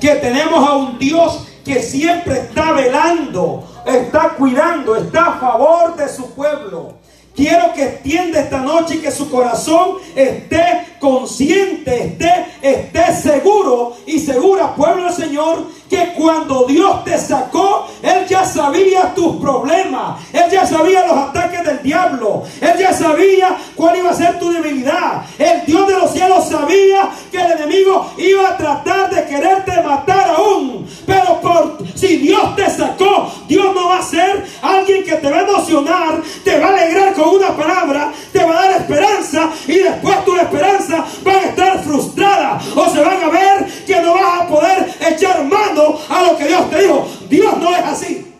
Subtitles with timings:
[0.00, 6.08] que tenemos a un Dios que siempre está velando, está cuidando, está a favor de
[6.08, 6.94] su pueblo.
[7.34, 14.18] Quiero que entienda esta noche y que su corazón esté consciente, esté, esté seguro y
[14.20, 20.44] segura, pueblo del Señor, que cuando Dios te sacó, Él ya sabía tus problemas, Él
[20.50, 25.22] ya sabía los ataques del diablo, Él ya sabía cuál iba a ser tu debilidad.
[25.38, 30.30] El Dios de los cielos sabía que el enemigo iba a tratar de quererte matar
[30.30, 30.86] aún.
[31.06, 35.38] Pero por si Dios te sacó, Dios no va a ser alguien que te va
[35.38, 39.78] a emocionar, te va a alegrar con una palabra, te va a dar esperanza y
[39.78, 44.42] después tu esperanza va a estar frustrada o se van a ver que no vas
[44.42, 45.75] a poder echar mano
[46.08, 47.08] a lo que Dios te dijo.
[47.28, 48.34] Dios no es así.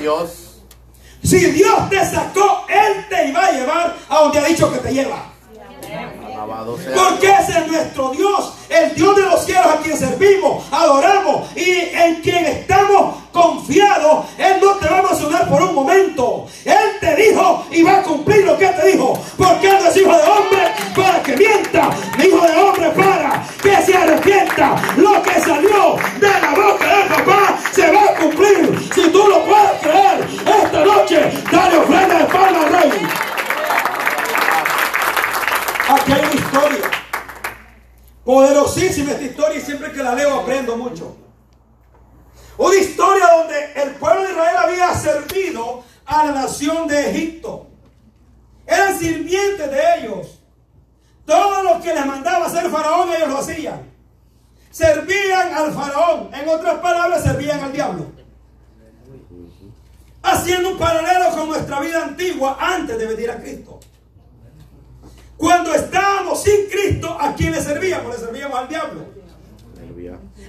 [0.00, 0.62] Dios.
[1.22, 4.92] Si Dios te sacó, Él te iba a llevar a donde ha dicho que te
[4.92, 5.31] lleva.
[6.94, 11.70] Porque ese es nuestro Dios, el Dios de los cielos a quien servimos, adoramos y
[11.70, 14.26] en quien estamos confiados.
[14.38, 16.46] Él no te va a emocionar por un momento.
[16.64, 19.18] Él te dijo y va a cumplir lo que te dijo.
[19.36, 21.90] Porque Él no es hijo de hombre para que mienta,
[22.22, 24.76] hijo de hombre para que se arrepienta.
[24.96, 28.90] Lo que salió de la boca del papá se va a cumplir.
[28.94, 30.26] Si tú lo puedes creer,
[30.64, 33.31] esta noche dale ofrenda de palma al rey.
[35.92, 36.90] Aquí hay una historia.
[38.24, 41.16] Poderosísima esta historia y siempre que la leo aprendo mucho.
[42.56, 47.66] Una historia donde el pueblo de Israel había servido a la nación de Egipto.
[48.66, 50.40] Eran sirvientes de ellos.
[51.26, 53.92] Todo lo que les mandaba hacer faraón ellos lo hacían.
[54.70, 56.30] Servían al faraón.
[56.32, 58.06] En otras palabras, servían al diablo.
[60.22, 63.81] Haciendo un paralelo con nuestra vida antigua antes de venir a Cristo.
[65.42, 68.14] Cuando estábamos sin Cristo, ¿a quién le servíamos?
[68.14, 69.00] Le servíamos al diablo.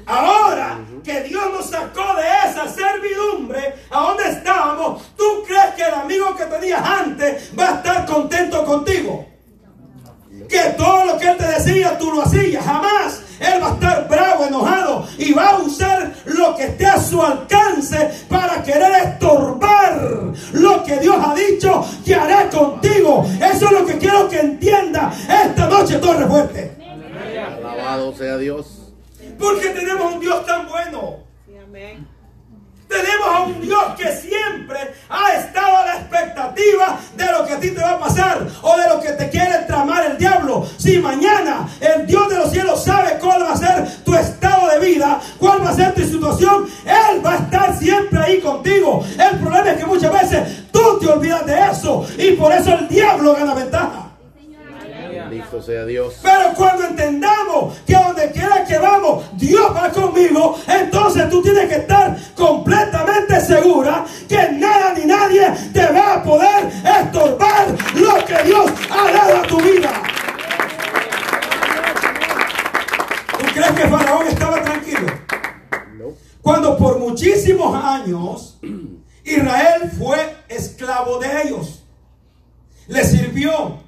[0.05, 5.02] Ahora que Dios nos sacó de esa servidumbre, ¿a dónde estábamos?
[5.17, 9.25] ¿Tú crees que el amigo que tenías antes va a estar contento contigo?
[10.47, 12.63] Que todo lo que él te decía, tú lo hacías.
[12.63, 13.23] Jamás.
[13.44, 17.22] Él va a estar bravo, enojado y va a usar lo que esté a su
[17.22, 23.26] alcance para querer estorbar lo que Dios ha dicho que hará contigo.
[23.42, 26.72] Eso es lo que quiero que entienda esta noche, Torre Fuerte.
[27.58, 28.92] Alabado sea Dios.
[29.38, 31.20] Porque tenemos un Dios tan bueno.
[32.94, 37.59] Tenemos a un Dios que siempre ha estado a la expectativa de lo que a
[37.59, 40.68] ti te va a pasar o de lo que te quiere tramar el diablo.
[40.78, 44.80] Si mañana el Dios de los cielos sabe cuál va a ser tu estado de
[44.80, 49.04] vida, cuál va a ser tu situación, Él va a estar siempre ahí contigo.
[49.18, 52.88] El problema es que muchas veces tú te olvidas de eso y por eso el
[52.88, 54.12] diablo gana ventaja.
[56.21, 61.75] Pero cuando entendamos que donde quiera que vamos, Dios va conmigo, entonces tú tienes que
[61.75, 68.71] estar completamente segura que nada ni nadie te va a poder estorbar lo que Dios
[68.89, 69.91] ha dado a tu vida.
[73.39, 75.07] ¿Tú crees que Faraón estaba tranquilo?
[76.41, 78.57] Cuando por muchísimos años
[79.23, 81.83] Israel fue esclavo de ellos.
[82.88, 83.82] Le sirvió.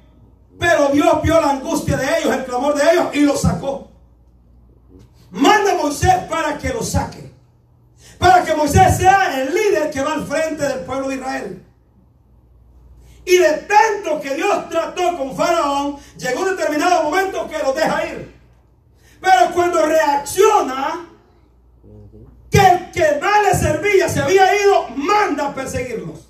[0.58, 3.90] Pero Dios vio la angustia de ellos, el clamor de ellos y los sacó.
[5.30, 7.32] Manda a Moisés para que los saque.
[8.18, 11.62] Para que Moisés sea el líder que va al frente del pueblo de Israel.
[13.26, 18.06] Y de tanto que Dios trató con Faraón, llegó un determinado momento que los deja
[18.06, 18.34] ir.
[19.20, 21.08] Pero cuando reacciona,
[22.50, 26.25] que el que más le servía se había ido, manda a perseguirlos.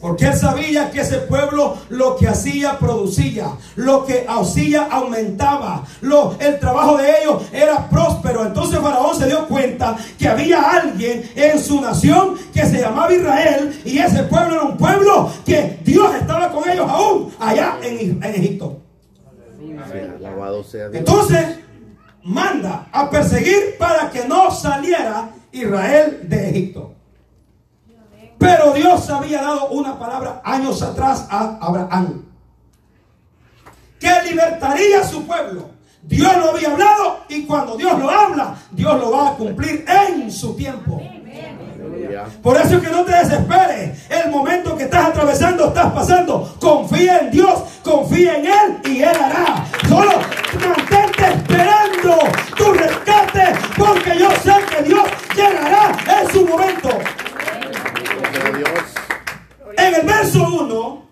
[0.00, 6.36] Porque él sabía que ese pueblo lo que hacía producía, lo que hacía aumentaba, lo,
[6.38, 8.46] el trabajo de ellos era próspero.
[8.46, 13.80] Entonces Faraón se dio cuenta que había alguien en su nación que se llamaba Israel
[13.84, 18.34] y ese pueblo era un pueblo que Dios estaba con ellos aún allá en, en
[18.34, 18.80] Egipto.
[20.92, 21.58] Entonces
[22.22, 26.97] manda a perseguir para que no saliera Israel de Egipto.
[28.38, 32.24] Pero Dios había dado una palabra años atrás a Abraham.
[33.98, 35.70] Que libertaría a su pueblo.
[36.02, 40.30] Dios lo había hablado y cuando Dios lo habla, Dios lo va a cumplir en
[40.30, 41.02] su tiempo.
[42.42, 44.06] Por eso es que no te desesperes.
[44.08, 46.56] El momento que estás atravesando, estás pasando.
[46.60, 49.66] Confía en Dios, confía en Él y Él hará.
[49.88, 50.12] Solo
[50.66, 52.18] mantente esperando
[52.56, 55.02] tu rescate porque yo sé que Dios
[55.34, 56.88] llegará en su momento.
[59.76, 61.08] En el verso 1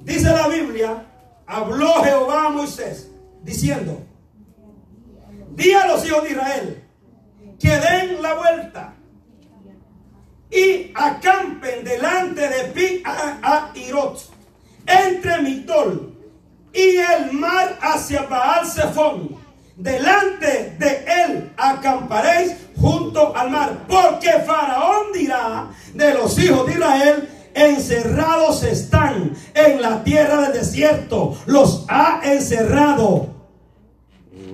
[0.00, 1.06] dice la Biblia,
[1.46, 3.08] habló Jehová a Moisés
[3.42, 4.02] diciendo,
[5.50, 6.84] di a los hijos de Israel
[7.58, 8.94] que den la vuelta
[10.50, 14.18] y acampen delante de Pi a, Irot,
[14.86, 16.14] entre Mitol
[16.72, 19.39] y el mar hacia Baal Zephon.
[19.80, 27.28] Delante de él acamparéis junto al mar, porque Faraón dirá de los hijos de Israel,
[27.54, 33.28] encerrados están en la tierra del desierto, los ha encerrado.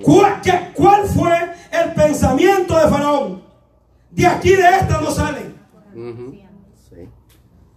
[0.02, 0.40] ¿Cuál,
[0.74, 3.42] cuál fue el pensamiento de Faraón?
[4.12, 5.56] De aquí de esta no salen.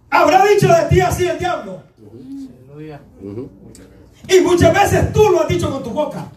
[0.08, 1.82] Habrá dicho de ti así el diablo.
[4.28, 6.30] Y muchas veces tú lo has dicho con tu boca.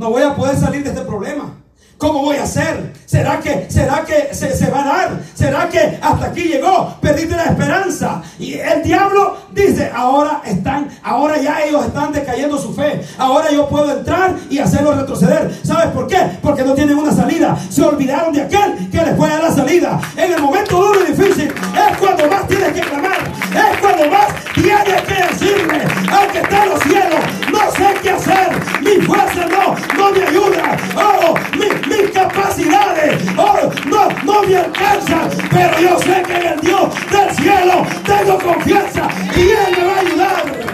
[0.00, 1.56] No voy a poder salir de este problema.
[1.98, 2.94] ¿Cómo voy a hacer?
[3.04, 5.20] ¿Será que, será que se, va a dar?
[5.34, 6.96] ¿Será que hasta aquí llegó?
[7.02, 8.22] Perdiste la esperanza.
[8.38, 13.02] Y el diablo dice, ahora están, ahora ya ellos están decayendo su fe.
[13.18, 15.54] Ahora yo puedo entrar y hacerlos retroceder.
[15.62, 16.16] ¿Sabes por qué?
[16.40, 17.54] Porque no tienen una salida.
[17.68, 20.00] Se olvidaron de aquel que les puede dar la salida.
[20.16, 23.18] En el momento duro y difícil es cuando más tienes que clamar.
[23.52, 27.20] Es cuando más tienes que decirle al que está en los cielos,
[27.60, 28.48] no sé qué hacer.
[28.80, 30.76] Mi fuerza no, no me ayuda.
[30.96, 36.60] Oh, mi, mis capacidades oh, no, no me alcanzan, pero yo sé que en el
[36.60, 40.70] Dios del cielo tengo confianza y Él me va a ayudar.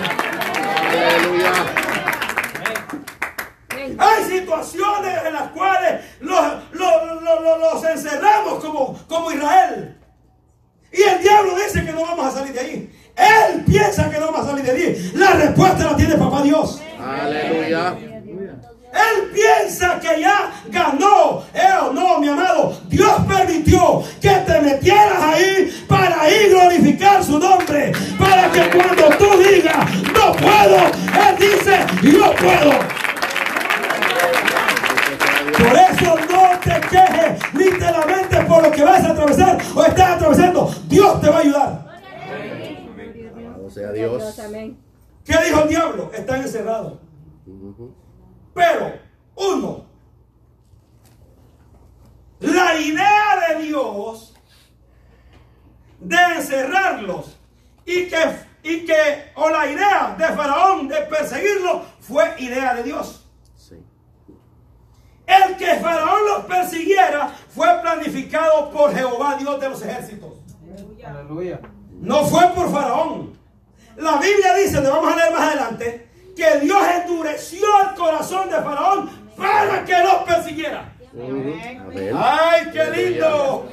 [3.99, 6.66] Hay situaciones en las cuales los,
[13.76, 15.12] piensa que no vamos a salir de ahí.
[15.14, 16.81] La respuesta la tiene papá Dios.
[16.99, 17.94] Aleluya.
[17.99, 21.43] Él piensa que ya ganó.
[21.52, 22.78] Eh, no, mi amado.
[22.88, 27.93] Dios permitió que te metieras ahí para ir glorificar su nombre.
[28.19, 29.76] Para que cuando tú digas,
[30.14, 30.78] no puedo,
[31.28, 32.70] Él dice, yo puedo.
[35.58, 39.84] Por eso no te quejes ni te lamentes por lo que vas a atravesar o
[39.84, 40.75] estás atravesando.
[40.88, 41.86] Dios te va a ayudar.
[43.76, 44.40] Sea Dios.
[45.25, 46.11] ¿Qué dijo el diablo?
[46.14, 46.99] Están encerrados.
[48.55, 48.93] Pero,
[49.34, 49.84] uno,
[52.40, 54.34] la idea de Dios
[56.00, 57.37] de encerrarlos
[57.84, 58.17] y que,
[58.62, 63.28] y que, o la idea de Faraón de perseguirlos fue idea de Dios.
[65.26, 70.32] El que Faraón los persiguiera fue planificado por Jehová, Dios de los ejércitos.
[72.00, 73.36] No fue por Faraón.
[73.99, 78.57] La Biblia dice, lo vamos a leer más adelante, que Dios endureció el corazón de
[78.57, 80.93] Faraón para que los persiguiera.
[82.15, 83.69] ¡Ay, qué lindo!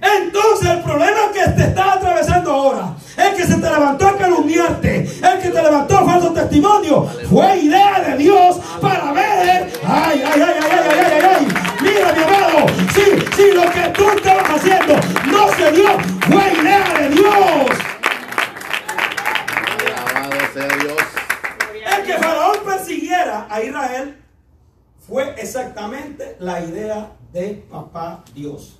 [0.00, 4.98] Entonces el problema que te está atravesando ahora, el que se te levantó a calumniarte,
[5.00, 9.70] el que te levantó a falso testimonio, fue idea de Dios para ver.
[9.84, 11.48] Ay, ay, ay, ay, ay, ay, ay, ay.
[11.80, 14.94] Mira, mi amado, si, si lo que tú estabas haciendo
[15.32, 17.97] no se dio, fue idea de Dios.
[20.58, 21.28] Sea Dios
[22.08, 24.16] que Faraón persiguiera a Israel
[25.06, 28.78] fue exactamente la idea de papá Dios.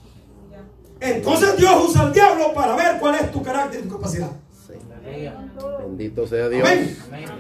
[1.01, 4.31] Entonces Dios usa al diablo para ver cuál es tu carácter y tu capacidad.
[5.81, 6.69] Bendito sea Dios.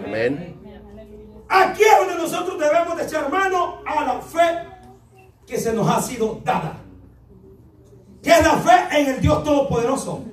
[0.04, 0.56] Amén.
[1.48, 4.66] Aquí es donde nosotros debemos de echar mano a la fe
[5.46, 6.76] que se nos ha sido dada.
[8.22, 10.24] Que es la fe en el Dios Todopoderoso.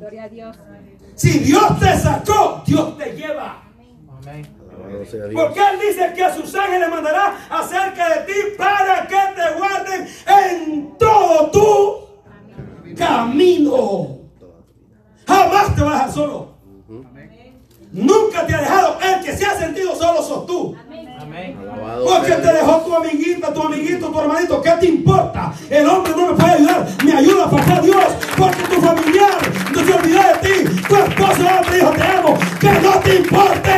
[1.16, 3.65] Si Dios te sacó, Dios te lleva.
[4.28, 4.48] Amén.
[5.34, 10.08] Porque Él dice que a sus ángeles mandará acerca de ti para que te guarden
[10.28, 14.18] en todo tu camino.
[15.28, 16.56] Jamás te vas a dejar solo.
[17.92, 18.98] Nunca te ha dejado.
[19.00, 20.76] El que se ha sentido solo sos tú.
[21.36, 24.62] Porque te dejó tu amiguita, tu amiguito, tu hermanito.
[24.62, 25.54] ¿Qué te importa?
[25.70, 26.88] El hombre no me puede ayudar.
[27.04, 28.06] Me ayuda, papá Dios.
[28.38, 29.38] Porque tu familiar
[29.74, 30.82] no se olvidó de ti.
[30.88, 32.38] Tu esposo no te dijo te amo.
[32.60, 33.72] Que no te importe.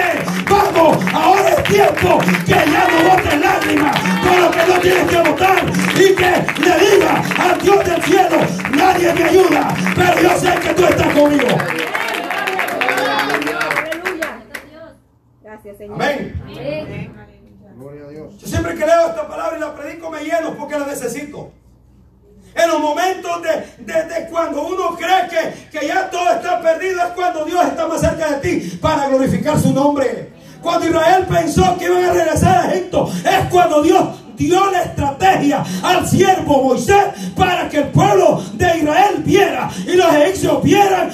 [0.49, 5.29] Vamos, ahora es tiempo que ya no botes lágrimas por lo que no tienes que
[5.29, 5.63] votar.
[5.95, 8.37] Y que le diga al Dios del cielo,
[8.71, 9.75] nadie me ayuda.
[9.95, 11.47] Pero yo sé que tú estás conmigo.
[15.43, 15.95] Gracias, Señor.
[15.95, 17.26] Amén.
[17.79, 21.51] Yo siempre que leo esta palabra y la predico me lleno porque la necesito.
[22.55, 27.46] En los momentos de, cuando uno cree que, que, ya todo está perdido es cuando
[27.46, 30.31] Dios está más cerca de ti para glorificar su nombre.
[30.60, 34.07] Cuando Israel pensó que iban a regresar a Egipto es cuando Dios
[34.38, 37.05] dio la estrategia al siervo Moisés
[37.36, 41.12] para que el pueblo de Israel viera y los egipcios vieran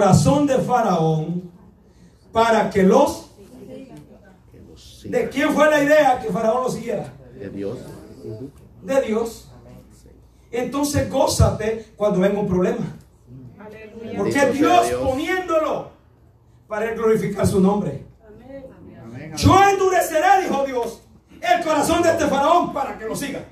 [0.00, 1.50] corazón de Faraón
[2.32, 3.30] para que los...
[5.04, 7.12] ¿De quién fue la idea que Faraón lo siguiera?
[7.38, 7.78] De Dios.
[8.82, 9.50] De Dios.
[10.50, 12.96] Entonces gózate cuando venga un problema.
[14.16, 14.90] Porque Dios.
[14.92, 15.90] poniéndolo
[16.66, 18.04] para glorificar su nombre.
[19.36, 21.02] Yo endureceré, dijo Dios,
[21.40, 23.44] el corazón de este faraón para que lo siga.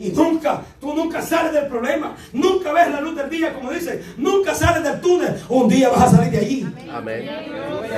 [0.00, 4.00] Y nunca, tú nunca sales del problema, nunca ves la luz del día, como dicen,
[4.16, 5.38] nunca sales del túnel.
[5.50, 6.66] Un día vas a salir de allí.
[6.90, 7.28] Amén.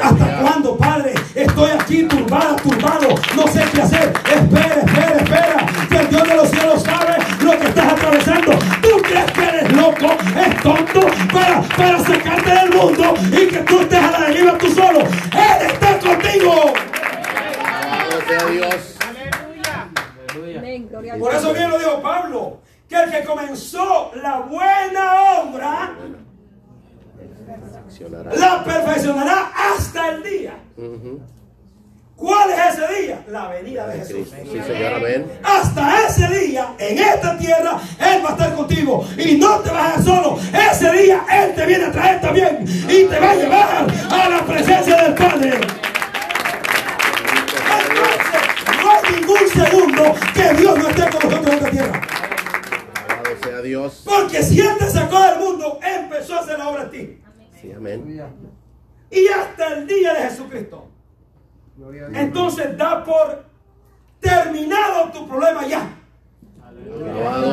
[0.03, 1.15] ¿Hasta cuándo, Padre?
[1.33, 4.13] Estoy aquí turbada, turbado, no sé qué hacer.
[4.35, 8.53] Espera, espera, espera, que el Dios de los cielos sabe lo que estás atravesando.
[8.83, 13.79] ¿Tú crees que eres loco, es tonto para, para sacarte del mundo y que tú
[13.79, 14.99] estés a la deriva tú solo?
[14.99, 16.75] Él está contigo.
[18.51, 18.92] Dios.
[20.73, 21.43] Amén, gloria a Por Dios.
[21.43, 25.93] eso bien lo dijo Pablo, que el que comenzó la buena obra,
[28.35, 30.55] la perfeccionará hasta el día.
[32.17, 33.25] ¿Cuál es ese día?
[33.29, 34.29] La venida de Jesús.
[34.31, 34.53] Cristo.
[34.53, 34.95] Sí, Señor.
[34.95, 35.27] Amén.
[35.43, 39.05] Hasta ese día, en esta tierra, Él va a estar contigo.
[39.19, 40.39] Y no te vas a dejar solo.
[40.71, 42.65] Ese día, Él te viene a traer también.
[42.89, 45.32] Y te va a llevar a la presencia del Padre.
[53.63, 54.03] Dios.
[54.05, 57.23] Porque si Él te sacó del mundo, empezó a hacer la obra en ti.
[57.61, 58.23] Sí, amén.
[59.11, 60.89] Y hasta el día de Jesucristo.
[62.15, 63.45] Entonces da por
[64.21, 65.99] terminado tu problema ya.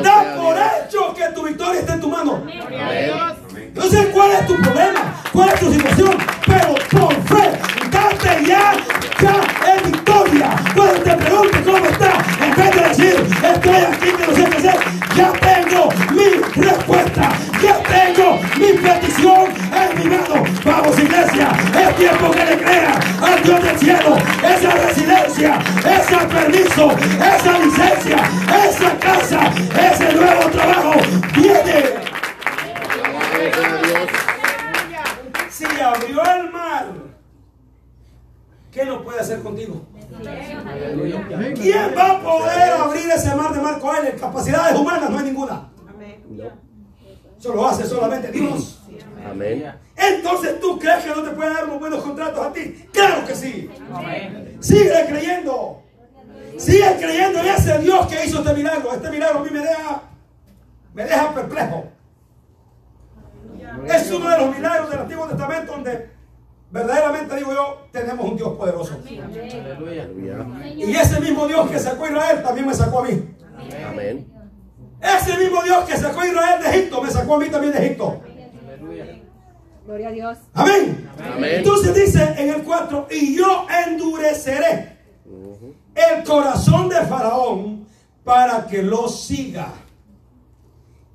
[0.02, 2.36] Da por hecho que tu victoria está en tu mano.
[2.36, 3.72] Amén.
[3.74, 7.52] No sé cuál es tu problema, cuál es tu situación, pero por fe,
[7.90, 8.72] date ya,
[9.20, 9.34] ya
[9.72, 10.50] en victoria.
[10.74, 12.12] Cuando te pregunte cómo está,
[12.44, 14.80] en vez de decir, estoy aquí que no sé qué hacer,
[15.16, 17.30] ya tengo mi respuesta,
[17.62, 20.44] ya tengo mi petición en mi mano.
[20.64, 21.48] Vamos iglesia,
[21.80, 28.16] es tiempo que le crea al Dios del cielo esa residencia, ese permiso, esa licencia,
[28.68, 29.40] esa casa,
[29.92, 30.94] ese nuevo trabajo.
[31.34, 32.10] Viene.
[35.50, 36.49] Si abrió el
[38.70, 39.86] ¿qué no puede hacer contigo?
[41.54, 44.08] ¿Quién va a poder abrir ese mar de mar con él?
[44.12, 45.70] En capacidades humanas no hay ninguna.
[47.38, 48.82] Eso lo hace solamente Dios.
[49.28, 49.72] Amén.
[49.96, 52.88] Entonces tú crees que no te puede dar unos buenos contratos a ti.
[52.92, 53.70] Claro que sí.
[54.60, 55.82] Sigue creyendo.
[56.58, 58.92] Sigue creyendo en ese Dios que hizo este milagro.
[58.92, 60.02] Este milagro a mí me deja,
[60.94, 61.84] me deja perplejo.
[63.86, 66.10] Es uno de los milagros del Antiguo Testamento donde
[66.70, 68.98] verdaderamente digo yo, tenemos un Dios poderoso.
[69.04, 70.08] Aleluya.
[70.76, 73.34] Y ese mismo Dios que sacó a Israel también me sacó a mí.
[73.88, 74.32] Amén.
[75.00, 77.86] Ese mismo Dios que sacó a Israel de Egipto me sacó a mí también de
[77.86, 78.22] Egipto.
[79.86, 80.38] Gloria a Dios.
[80.54, 81.10] Amén.
[81.34, 81.50] Amén.
[81.54, 84.98] Entonces dice en el 4, y yo endureceré
[85.94, 87.86] el corazón de Faraón
[88.22, 89.72] para que lo siga.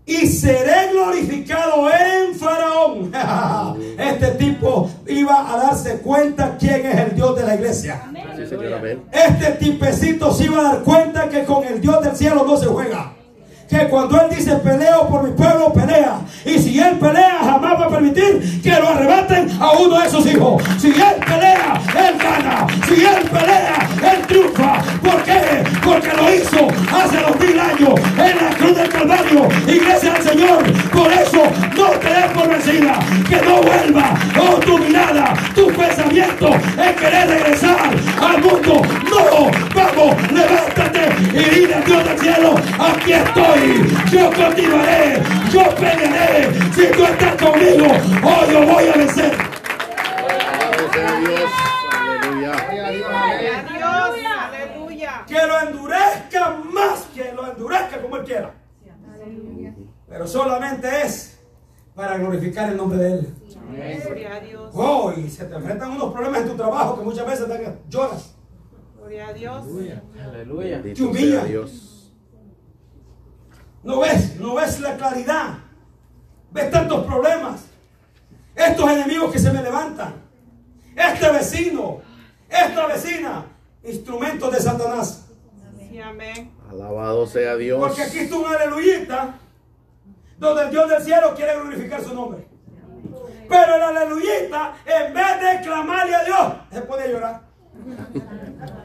[0.06, 3.12] Y seré glorificado en Faraón.
[3.98, 8.04] Este tipo iba a darse cuenta quién es el Dios de la iglesia.
[8.06, 9.04] Amén.
[9.12, 12.68] Este tipecito se iba a dar cuenta que con el Dios del cielo no se
[12.68, 13.15] juega.
[13.70, 16.20] Que cuando Él dice peleo por mi pueblo, pelea.
[16.46, 20.26] Y si Él pelea, jamás va a permitir que lo arrebaten a uno de sus
[20.28, 20.64] hijos.
[20.80, 22.68] Si Él pelea, Él gana.
[22.88, 24.82] Si Él pelea, Él triunfa.
[25.02, 25.64] ¿Por qué?
[25.84, 29.48] Porque lo hizo hace dos mil años en la cruz del Calvario.
[29.68, 30.64] Iglesia del Señor.
[30.92, 31.44] Por eso
[31.76, 33.00] no te des por vencida.
[33.28, 37.90] Que no vuelva oh, tu mirada, tu pensamiento en querer regresar
[38.22, 38.82] al mundo.
[39.10, 43.55] No, vamos, levántate y dile a Dios del cielo, aquí estoy,
[44.12, 45.22] yo continuaré,
[45.52, 46.54] yo pelearé.
[46.74, 47.86] Si tú estás conmigo,
[48.24, 49.32] hoy yo voy a vencer.
[50.28, 51.52] Alabado sea Dios.
[51.92, 52.54] Aleluya.
[54.48, 55.26] Aleluya.
[55.28, 58.54] Que lo endurezca más, que lo endurezca como Él quiera.
[60.08, 61.40] Pero solamente es
[61.96, 63.34] para glorificar el nombre de Él.
[64.06, 64.72] Gloria a Dios.
[64.74, 68.36] Oh, y se te enfrentan unos problemas en tu trabajo que muchas veces te lloras.
[68.98, 69.66] Gloria a Dios.
[70.24, 70.78] Aleluya.
[70.78, 71.42] Te Bendito humilla.
[71.42, 71.92] sea Dios.
[73.86, 75.60] No ves, no ves la claridad.
[76.52, 77.66] Ves tantos problemas.
[78.56, 80.16] Estos enemigos que se me levantan.
[80.96, 82.02] Este vecino,
[82.50, 83.46] esta vecina,
[83.84, 85.28] instrumentos de Satanás.
[86.04, 86.52] Amén.
[86.70, 87.80] Alabado sea Dios.
[87.80, 89.36] Porque aquí está un aleluyita
[90.38, 92.46] donde el Dios del cielo quiere glorificar su nombre.
[93.48, 97.42] Pero el aleluyita, en vez de clamarle a Dios, se pone a llorar.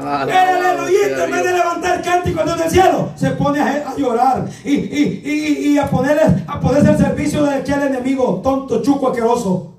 [0.00, 4.48] El aleluyista, en vez de levantar cántico Dios del cielo, se pone a, a llorar
[4.64, 9.08] y, y, y, y a, poner, a ponerse al servicio de aquel enemigo tonto, chuco,
[9.08, 9.74] asqueroso.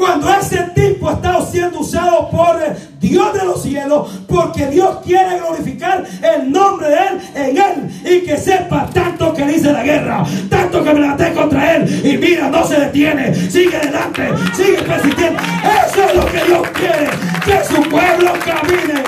[0.00, 2.58] Cuando ese tipo está siendo usado por
[2.98, 8.24] Dios de los cielos, porque Dios quiere glorificar el nombre de Él en Él y
[8.24, 12.48] que sepa tanto que dice la guerra, tanto que me levanté contra Él y mira,
[12.48, 15.38] no se detiene, sigue adelante, sigue persistiendo.
[15.86, 17.10] Eso es lo que Dios quiere,
[17.44, 19.02] que su pueblo camine.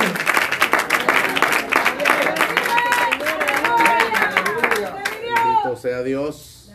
[5.23, 6.71] Bendito sea Dios.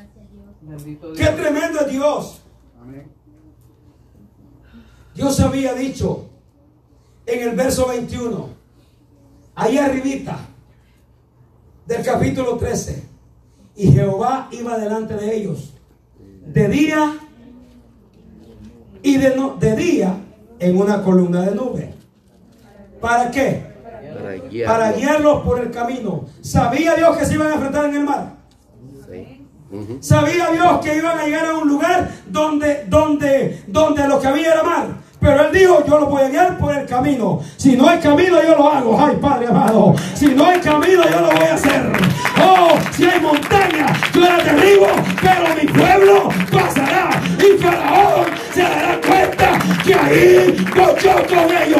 [1.16, 2.42] Qué tremendo es Dios.
[5.18, 6.26] Dios había dicho
[7.26, 8.50] en el verso 21,
[9.56, 10.38] ahí arribita
[11.88, 13.04] del capítulo 13,
[13.76, 15.74] y Jehová iba delante de ellos
[16.46, 17.18] de día
[19.02, 20.16] y de, no- de día
[20.60, 21.94] en una columna de nube.
[23.02, 23.66] ¿Para qué?
[24.68, 26.26] Para guiarlos por el camino.
[26.42, 28.36] ¿Sabía Dios que se iban a enfrentar en el mar?
[29.10, 29.46] Sí.
[30.00, 34.54] Sabía Dios que iban a llegar a un lugar donde, donde, donde lo que había
[34.54, 35.07] era mar.
[35.20, 37.42] Pero él dijo, yo lo voy a guiar por el camino.
[37.58, 39.00] Si no hay camino, yo lo hago.
[39.00, 39.96] Ay, Padre amado.
[40.14, 41.92] Si no hay camino, yo lo voy a hacer.
[42.42, 44.88] Oh, si hay montaña, yo la derribo,
[45.22, 47.10] pero mi pueblo pasará.
[47.40, 51.77] Y Faraón se dará cuenta que ahí voy con ellos.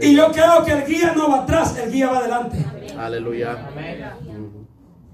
[0.00, 2.64] Y yo creo que el guía no va atrás, el guía va adelante.
[2.98, 3.68] Aleluya.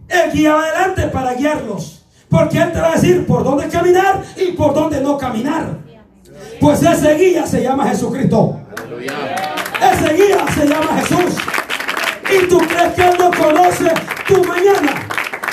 [0.09, 2.07] El guía va adelante para guiarlos.
[2.29, 5.79] Porque Él te va a decir por dónde caminar y por dónde no caminar.
[6.61, 8.61] Pues ese guía se llama Jesucristo.
[8.77, 9.15] Aleluya.
[9.93, 11.37] Ese guía se llama Jesús.
[12.31, 13.91] Y tú crees que Él no conoce
[14.27, 15.08] tu mañana.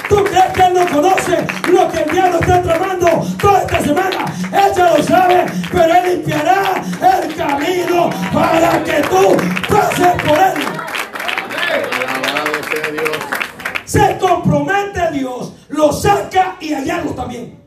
[0.09, 3.07] Tú crees que Él no conoce lo que el diablo está tramando
[3.41, 4.25] toda esta semana.
[4.51, 6.83] Él ya lo sabe, pero Él limpiará
[7.21, 9.37] el camino para que tú
[9.67, 10.53] pases por Él.
[12.07, 13.17] Alabado sea Dios.
[13.85, 17.63] Se compromete Dios, lo saca y hallarlo también.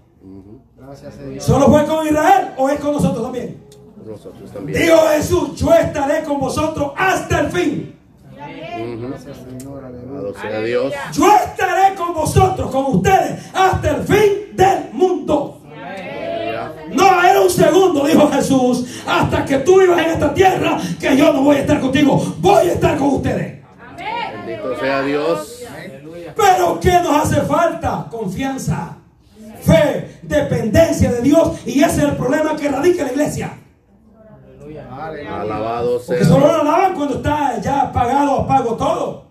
[1.38, 3.62] ¿Solo fue con Israel o es con nosotros también?
[4.05, 4.81] Nosotros también.
[4.81, 7.97] Dijo Jesús, yo estaré con vosotros hasta el fin.
[10.62, 10.92] Dios.
[11.12, 15.61] Yo estaré con vosotros, con ustedes, hasta el fin del mundo.
[16.90, 21.32] No era un segundo, dijo Jesús, hasta que tú vivas en esta tierra, que yo
[21.32, 23.62] no voy a estar contigo, voy a estar con ustedes.
[24.46, 25.62] Bendito sea Dios.
[26.34, 28.06] Pero ¿qué nos hace falta?
[28.11, 28.96] Confianza,
[29.62, 31.58] fe, dependencia de Dios.
[31.66, 33.58] Y ese es el problema que radica en la iglesia.
[35.09, 39.29] Alabado sea Porque solo lo alaban cuando está ya pagado, pago todo.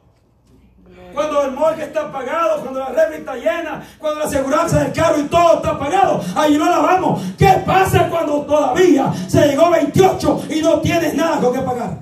[1.14, 5.20] Cuando el morgue está pagado, cuando la refri está llena, cuando la aseguranza del carro
[5.20, 7.22] y todo está pagado, ahí lo alabamos.
[7.38, 11.98] ¿Qué pasa cuando todavía se llegó 28 y no tienes nada con qué pagar?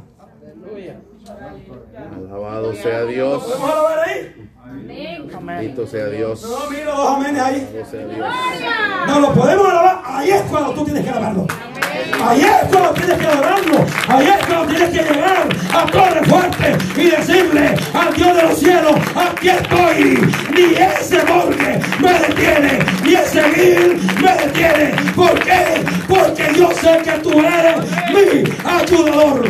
[2.29, 3.43] Alabado sea Dios.
[3.43, 4.49] ¿Podemos alabar ahí?
[5.41, 6.43] Bendito sea Dios.
[6.43, 7.85] No, mira dos amenes ahí.
[9.07, 10.01] No lo podemos alabar.
[10.05, 11.47] Ahí es cuando tú tienes que alabarlo.
[12.23, 13.85] Ahí es cuando tienes que adorarlo.
[14.07, 18.59] Ahí es cuando tienes que llegar a Torre Fuerte y decirle al Dios de los
[18.59, 20.31] cielos: aquí estoy.
[20.53, 24.95] Ni ese morgue me detiene, ni ese vil me detiene.
[25.15, 25.85] ¿Por qué?
[26.07, 27.75] Porque yo sé que tú eres
[28.09, 29.47] mi ayudador.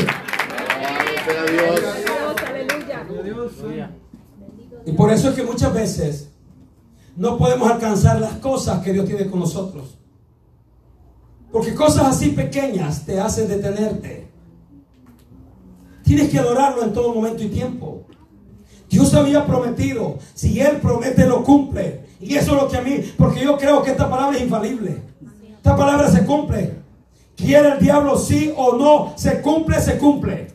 [4.85, 6.29] Y por eso es que muchas veces
[7.15, 9.97] no podemos alcanzar las cosas que Dios tiene con nosotros.
[11.55, 14.27] Porque cosas así pequeñas te hacen detenerte.
[16.03, 18.03] Tienes que adorarlo en todo momento y tiempo.
[18.89, 22.07] Dios había prometido, si Él promete, lo cumple.
[22.19, 25.01] Y eso es lo que a mí, porque yo creo que esta palabra es infalible.
[25.55, 26.73] Esta palabra se cumple.
[27.37, 30.47] Quiere el diablo sí o no, se cumple, se cumple.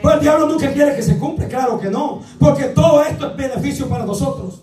[0.00, 2.22] Pero el diablo nunca quiere que se cumpla, claro que no.
[2.38, 4.62] Porque todo esto es beneficio para nosotros.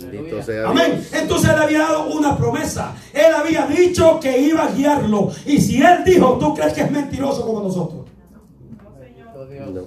[0.00, 1.06] Bendito sea Amén.
[1.12, 2.94] Entonces él había dado una promesa.
[3.12, 5.30] Él había dicho que iba a guiarlo.
[5.46, 8.04] Y si él dijo, ¿tú crees que es mentiroso como nosotros?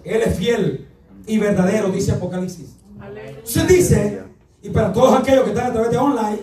[0.04, 0.88] Él es fiel
[1.26, 2.76] y verdadero, dice Apocalipsis.
[3.44, 4.24] Se dice,
[4.62, 6.40] y para todos aquellos que están a través de online,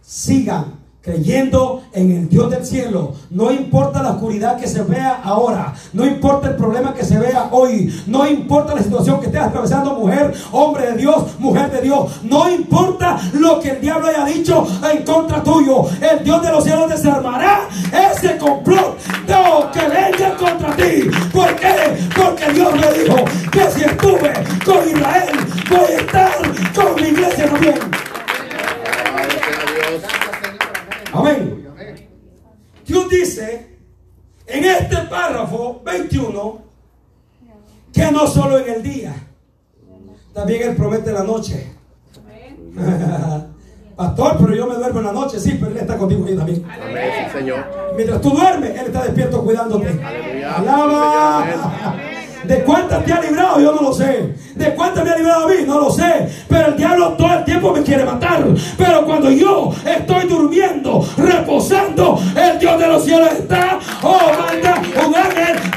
[0.00, 3.14] sigan creyendo en el Dios del cielo.
[3.30, 7.48] No importa la oscuridad que se vea ahora, no importa el problema que se vea
[7.50, 12.20] hoy, no importa la situación que estés atravesando, mujer, hombre de Dios, mujer de Dios,
[12.24, 16.64] no importa lo que el diablo haya dicho en contra tuyo, el Dios de los
[16.64, 17.68] cielos desarmará
[18.12, 19.38] ese complot de
[19.72, 21.10] que venga contra ti.
[21.32, 21.96] ¿Por qué?
[22.16, 23.16] Porque Dios me dijo
[23.50, 24.32] que si estuve
[24.64, 25.30] con Israel,
[25.68, 26.32] voy a estar
[26.74, 28.07] con mi iglesia también.
[31.12, 31.66] Amén.
[32.86, 33.78] Dios dice
[34.46, 36.62] en este párrafo 21
[37.92, 39.14] que no solo en el día,
[40.32, 41.72] también Él promete la noche.
[43.96, 46.64] Pastor, pero yo me duermo en la noche, sí, pero Él está contigo ahí también.
[46.70, 47.66] Amén, Señor.
[47.96, 49.88] Mientras tú duermes, Él está despierto cuidándote.
[49.88, 50.56] Aleluya.
[50.56, 52.07] Alaba.
[52.48, 53.60] ¿De cuántas te ha librado?
[53.60, 54.32] Yo no lo sé.
[54.54, 55.56] ¿De cuántas me ha librado a mí?
[55.66, 56.30] No lo sé.
[56.48, 58.42] Pero el diablo todo el tiempo me quiere matar.
[58.78, 63.78] Pero cuando yo estoy durmiendo, reposando, el Dios de los cielos está.
[64.02, 65.67] Oh, manda un ángel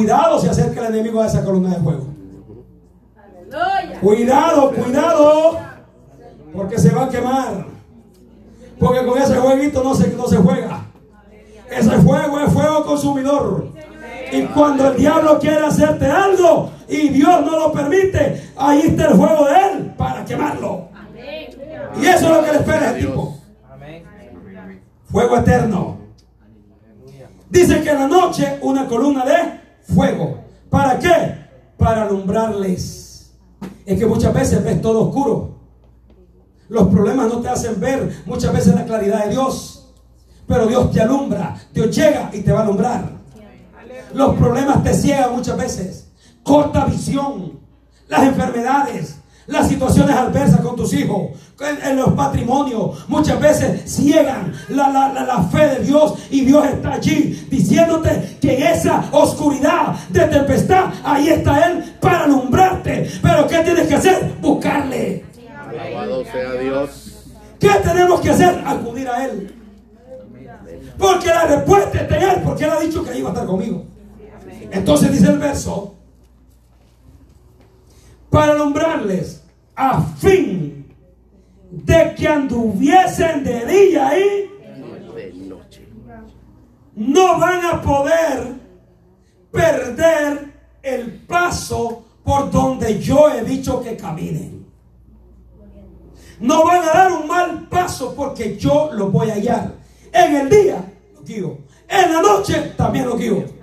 [0.00, 2.06] cuidado se acerca el enemigo a esa columna de fuego.
[4.00, 5.58] Cuidado, cuidado,
[6.54, 7.66] porque se va a quemar.
[8.78, 10.86] Porque con ese jueguito no se, no se juega.
[11.70, 13.68] Ese fuego es fuego consumidor.
[14.32, 19.16] Y cuando el diablo quiere hacerte algo y Dios no lo permite, ahí está el
[19.16, 20.88] fuego de él para quemarlo.
[22.00, 23.36] Y eso es lo que le espera a este tipo.
[25.10, 25.98] Fuego eterno.
[27.50, 29.59] Dice que en la noche una columna de
[29.94, 30.38] fuego.
[30.68, 31.36] ¿Para qué?
[31.76, 33.32] Para alumbrarles.
[33.84, 35.60] Es que muchas veces ves todo oscuro.
[36.68, 39.92] Los problemas no te hacen ver muchas veces la claridad de Dios.
[40.46, 41.56] Pero Dios te alumbra.
[41.72, 43.10] Dios llega y te va a alumbrar.
[44.14, 46.08] Los problemas te ciegan muchas veces.
[46.42, 47.60] Corta visión.
[48.08, 49.19] Las enfermedades.
[49.50, 51.30] Las situaciones adversas con tus hijos.
[51.60, 53.06] En, en los patrimonios.
[53.08, 56.14] Muchas veces ciegan la, la- la- la fe de Dios.
[56.30, 60.86] Y Dios está allí diciéndote que en esa oscuridad de tempestad.
[61.04, 63.10] Ahí está Él para alumbrarte.
[63.22, 64.34] Pero ¿qué tienes que hacer?
[64.40, 65.24] Buscarle.
[65.68, 67.24] Alabado sea Dios.
[67.58, 68.62] ¿Qué tenemos que hacer?
[68.66, 69.54] Acudir a Él.
[70.96, 73.84] Porque la respuesta está en Él, porque Él ha dicho que iba a estar conmigo.
[74.70, 75.94] Entonces dice el verso,
[78.30, 79.39] para alumbrarles
[79.80, 80.84] a fin
[81.70, 84.50] de que anduviesen de día y
[85.14, 85.88] De noche.
[86.96, 88.56] no van a poder
[89.50, 94.66] perder el paso por donde yo he dicho que caminen.
[96.40, 99.72] No van a dar un mal paso porque yo lo voy a hallar.
[100.12, 101.58] En el día lo guío.
[101.88, 103.59] En la noche también lo guío.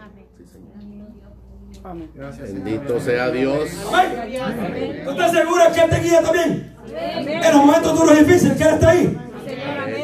[1.93, 3.69] Bendito sea Dios.
[3.87, 5.01] Amén.
[5.03, 6.75] ¿Tú estás seguro que Él te guía también?
[6.95, 9.17] En los momentos duros y difíciles que Él está ahí.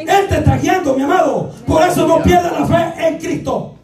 [0.07, 1.51] Él te está guiando, mi amado.
[1.65, 3.75] Por eso no pierdas la fe en Cristo.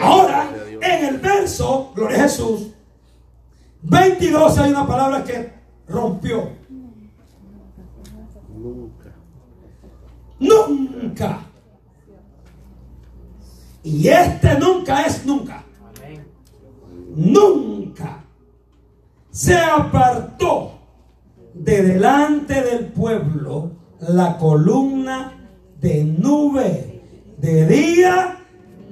[0.00, 0.48] Ahora,
[0.80, 2.68] en el verso, Gloria a Jesús,
[3.82, 5.52] 22 hay una palabra que
[5.88, 6.50] rompió.
[8.54, 9.12] Nunca.
[10.38, 11.38] Nunca.
[13.82, 15.64] Y este nunca es nunca.
[17.14, 18.24] Nunca
[19.30, 20.78] se apartó
[21.54, 25.32] de delante del pueblo la columna
[25.80, 27.02] de nube
[27.38, 28.38] de día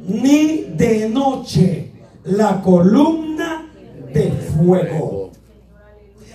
[0.06, 1.92] ni de noche.
[2.24, 3.66] La columna
[4.12, 5.30] de fuego.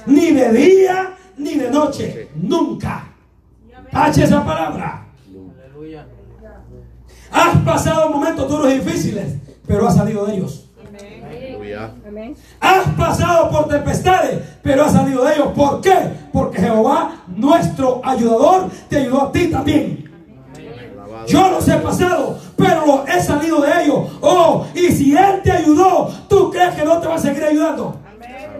[0.07, 2.29] Ni de día ni de noche.
[2.35, 3.13] Nunca.
[3.91, 5.05] Tache esa palabra.
[7.31, 9.35] Has pasado momentos duros y difíciles,
[9.67, 10.64] pero has salido de ellos.
[11.29, 11.91] Aleluya.
[12.59, 15.47] Has pasado por tempestades, pero has salido de ellos.
[15.55, 15.95] ¿Por qué?
[16.31, 20.11] Porque Jehová, nuestro ayudador, te ayudó a ti también.
[21.27, 24.09] Yo los he pasado, pero lo- he salido de ellos.
[24.21, 27.99] Oh, y si Él te ayudó, ¿tú crees que no te va a seguir ayudando?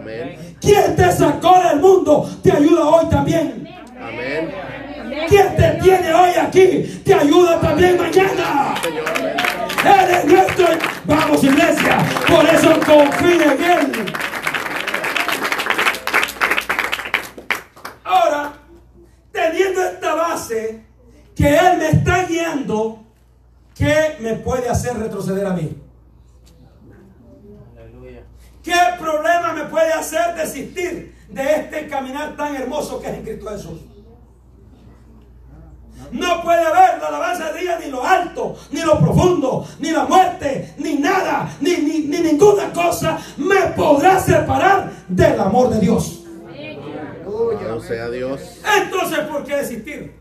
[0.00, 0.56] Amén.
[0.60, 2.28] ¿Quién te sacó del mundo?
[2.42, 3.68] Te ayuda hoy también.
[4.00, 4.50] Amén.
[5.28, 7.00] ¿Quién te tiene hoy aquí?
[7.04, 8.74] Te ayuda también mañana.
[8.82, 9.36] Señor, amén.
[9.86, 10.66] Él es nuestro.
[11.04, 11.98] Vamos, iglesia.
[12.28, 14.12] Por eso confía en Él.
[18.04, 18.52] Ahora,
[19.32, 20.84] teniendo esta base,
[21.34, 23.04] que Él me está guiando,
[23.76, 25.82] ¿qué me puede hacer retroceder a mí?
[28.62, 33.48] ¿Qué problema me puede hacer desistir de este caminar tan hermoso que es en Cristo
[33.48, 33.95] Jesús?
[36.12, 40.04] No puede haber la alabanza de día ni lo alto, ni lo profundo, ni la
[40.04, 46.22] muerte, ni nada, ni, ni, ni ninguna cosa me podrá separar del amor de Dios.
[47.86, 48.40] Sea Dios.
[48.82, 50.14] Entonces, ¿por qué desistir?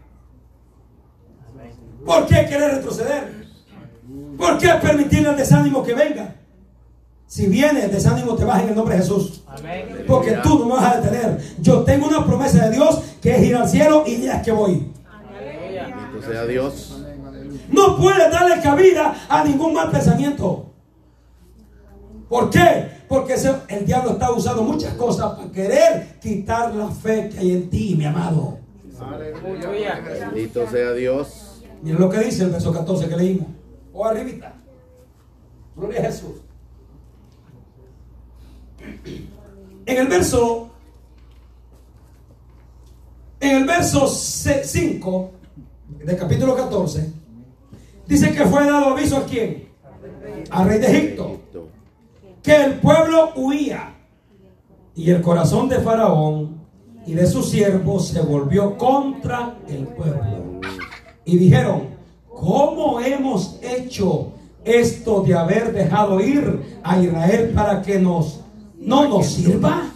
[2.06, 3.46] ¿Por qué querer retroceder?
[4.38, 6.36] ¿Por qué permitirle el desánimo que venga?
[7.28, 9.44] Si viene el desánimo, te vas en el nombre de Jesús.
[10.08, 11.40] Porque tú no me vas a detener.
[11.60, 14.52] Yo tengo una promesa de Dios que es ir al cielo y ya es que
[14.52, 14.92] voy.
[16.26, 16.98] Sea Dios.
[17.72, 20.72] No puedes darle cabida a ningún mal pensamiento.
[22.30, 22.90] ¿Por qué?
[23.08, 27.52] Porque ese- el diablo está usando muchas cosas para querer quitar la fe que hay
[27.54, 28.60] en ti, mi amado.
[30.32, 31.64] Bendito sea Dios.
[31.82, 33.48] Mira lo que dice el verso 14 que leímos.
[33.94, 34.54] O arribita.
[35.76, 36.32] Gloria a Jesús.
[39.86, 40.70] En el verso
[43.40, 45.32] en el verso 5
[45.88, 47.12] del capítulo 14
[48.08, 49.70] dice que fue dado aviso a quién?
[50.50, 51.40] Al rey de Egipto
[52.46, 53.96] que el pueblo huía
[54.96, 56.62] y el corazón de Faraón
[57.08, 60.62] y de sus siervos se volvió contra el pueblo.
[61.26, 61.90] Y dijeron,
[62.30, 64.32] ¿cómo hemos hecho
[64.64, 68.42] esto de haber dejado ir a Israel para que nos
[68.80, 69.92] no nos sirva?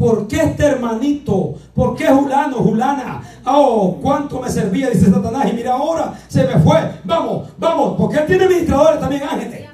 [0.00, 1.56] ¿Por qué este hermanito?
[1.74, 3.20] ¿Por qué Julano, Julana?
[3.44, 5.46] Oh, cuánto me servía, dice Satanás.
[5.50, 6.78] Y mira, ahora se me fue.
[7.04, 9.68] Vamos, vamos, porque él tiene administradores también, ángeles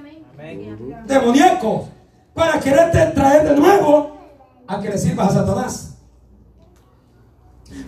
[1.06, 1.82] demoníacos
[2.34, 4.16] para quererte traer de nuevo
[4.66, 5.96] a que le sirvas a Satanás.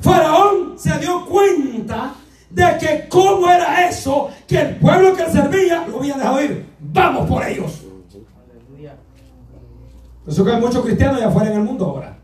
[0.01, 2.15] Faraón se dio cuenta
[2.51, 6.67] de que cómo era eso que el pueblo que servía lo había dejado ir.
[6.79, 7.83] Vamos por ellos.
[10.23, 12.18] Por eso que hay muchos cristianos allá afuera en el mundo ahora.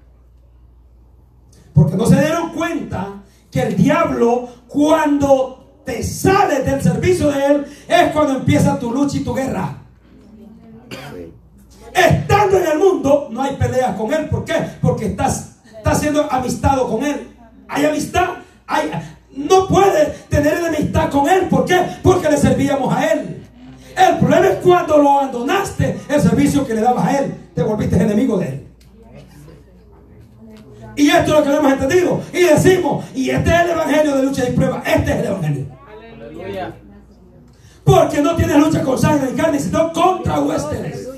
[1.74, 7.66] Porque no se dieron cuenta que el diablo cuando te sales del servicio de él
[7.86, 9.78] es cuando empieza tu lucha y tu guerra.
[11.92, 14.28] Estando en el mundo, no hay peleas con él.
[14.28, 14.54] ¿Por qué?
[14.80, 17.28] Porque estás, estás siendo amistado con él.
[17.68, 18.30] Hay amistad.
[18.66, 18.90] Hay,
[19.36, 21.48] no puedes tener enemistad con él.
[21.48, 21.80] ¿Por qué?
[22.02, 23.44] Porque le servíamos a él.
[23.96, 27.96] El problema es cuando lo abandonaste, el servicio que le dabas a él, te volviste
[27.96, 28.63] enemigo de él.
[30.96, 32.20] Y esto es lo que hemos entendido.
[32.32, 34.82] Y decimos, y este es el evangelio de lucha y prueba.
[34.86, 35.66] Este es el evangelio.
[37.84, 41.14] Porque no tienes lucha con sangre y carne, sino contra huéspedes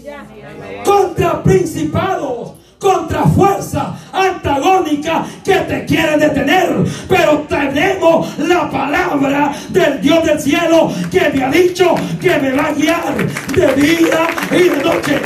[0.85, 6.69] contra principados, contra fuerza antagónica que te quieren detener.
[7.09, 12.67] Pero tenemos la palabra del Dios del cielo que me ha dicho que me va
[12.67, 13.17] a guiar
[13.55, 15.21] de día y de noche.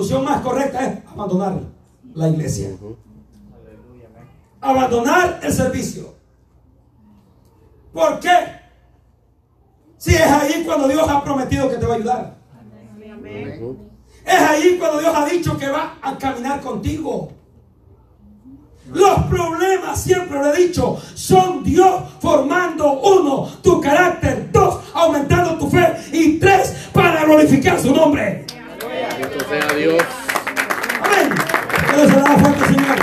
[0.00, 1.60] Solución más correcta es abandonar
[2.14, 2.70] la iglesia.
[4.60, 6.14] Abandonar el servicio.
[7.92, 8.30] ¿Por qué?
[9.98, 12.36] Si es ahí cuando Dios ha prometido que te va a ayudar.
[14.24, 17.32] Es ahí cuando Dios ha dicho que va a caminar contigo.
[18.92, 25.70] Los problemas, siempre lo he dicho, son Dios formando uno, tu carácter, dos, aumentando tu
[25.70, 28.46] fe y tres, para glorificar su nombre.
[29.50, 30.00] Sea Dios.
[31.02, 31.36] Amén.
[32.38, 32.98] Fuerte, Señor.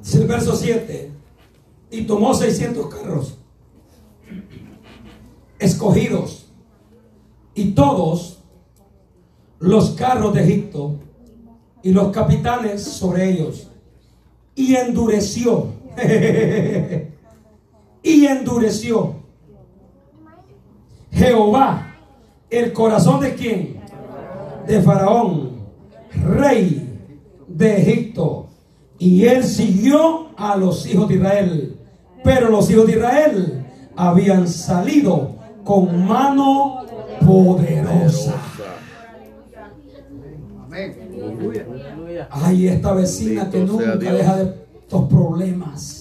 [0.00, 1.10] Dice el verso 7.
[1.90, 3.38] Y tomó 600 carros
[5.58, 6.52] escogidos
[7.54, 8.38] y todos
[9.58, 11.00] los carros de Egipto
[11.82, 13.68] y los capitanes sobre ellos
[14.54, 15.72] y endureció
[18.02, 19.16] y endureció.
[21.10, 21.88] Jehová
[22.50, 23.80] el corazón de quién
[24.66, 25.58] de Faraón
[26.24, 26.98] rey
[27.46, 28.46] de Egipto.
[28.98, 31.76] Y él siguió a los hijos de Israel.
[32.24, 36.84] Pero los hijos de Israel habían salido con mano
[37.24, 38.34] poderosa.
[42.30, 45.97] Ay, esta vecina que nunca deja de estos problemas.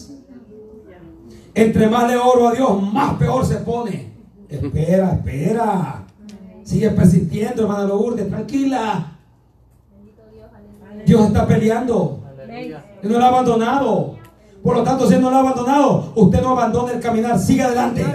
[1.58, 4.12] Entre más le oro a Dios, más peor se pone.
[4.48, 6.04] Espera, espera.
[6.64, 9.14] Sigue persistiendo, hermana Lourdes, tranquila.
[11.04, 12.20] Dios está peleando.
[12.48, 14.18] Él no lo ha abandonado.
[14.62, 17.64] Por lo tanto, si Él no lo ha abandonado, usted no abandone el caminar, sigue
[17.64, 18.06] adelante.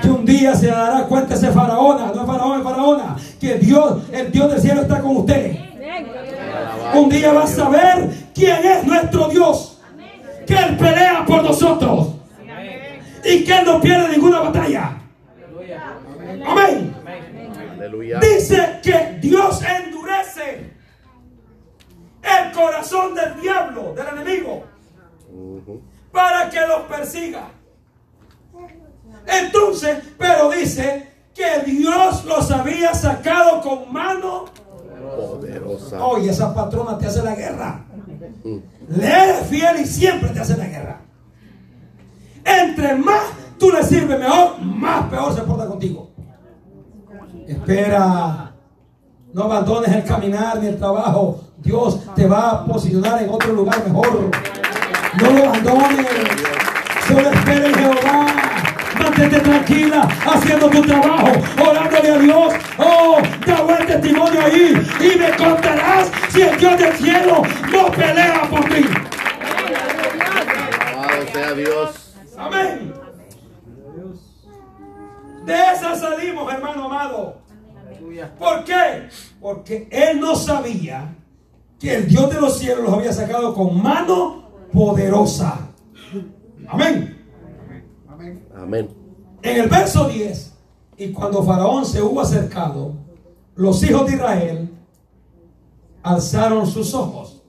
[0.00, 4.04] Que un día se dará cuenta ese faraona, no es faraón, es faraona, que Dios,
[4.10, 5.54] el Dios del cielo está con usted.
[6.94, 9.73] Un día va a saber quién es nuestro Dios.
[10.46, 12.14] Que Él pelea por nosotros.
[13.24, 14.98] Y que Él no pierde ninguna batalla.
[16.46, 16.94] Amén.
[17.72, 18.20] Aleluya.
[18.20, 20.72] Dice que Dios endurece
[22.22, 24.64] el corazón del diablo, del enemigo,
[26.12, 27.48] para que los persiga.
[29.26, 34.46] Entonces, pero dice que Dios los había sacado con mano.
[35.16, 36.04] Poderosa.
[36.04, 37.84] Oye, esa patrona te hace la guerra.
[38.88, 41.00] Le eres fiel y siempre te hace la guerra.
[42.44, 43.22] Entre más
[43.58, 46.10] tú le sirves mejor, más peor se porta contigo.
[47.46, 48.52] Espera.
[49.32, 51.40] No abandones el caminar ni el trabajo.
[51.58, 54.30] Dios te va a posicionar en otro lugar mejor.
[55.20, 56.06] No lo abandones.
[57.08, 58.26] Solo espera en Jehová.
[59.00, 61.32] Mantente tranquila haciendo tu trabajo,
[61.68, 62.54] orándole a Dios.
[62.78, 63.13] Oh,
[64.04, 68.84] testimonio ahí y me contarás si el Dios del cielo no pelea por ti.
[70.86, 72.14] Alabado sea Dios.
[72.36, 72.94] Amén.
[75.46, 77.38] De esa salimos, hermano amado.
[78.38, 79.08] ¿Por qué?
[79.40, 81.14] Porque él no sabía
[81.78, 85.68] que el Dios de los cielos los había sacado con mano poderosa.
[86.68, 87.22] Amén.
[88.56, 88.90] Amén.
[89.42, 90.52] En el verso 10,
[90.96, 93.03] y cuando Faraón se hubo acercado,
[93.56, 94.70] los hijos de Israel
[96.02, 97.42] alzaron sus ojos.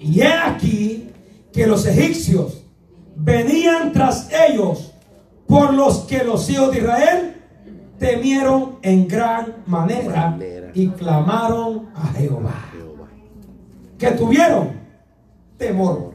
[0.00, 1.10] Y he aquí
[1.52, 2.64] que los egipcios
[3.16, 4.92] venían tras ellos,
[5.46, 7.42] por los que los hijos de Israel
[7.98, 10.36] temieron en gran manera
[10.74, 12.70] y clamaron a Jehová.
[12.72, 13.08] Jehová.
[13.98, 14.72] Que tuvieron
[15.56, 16.12] temor.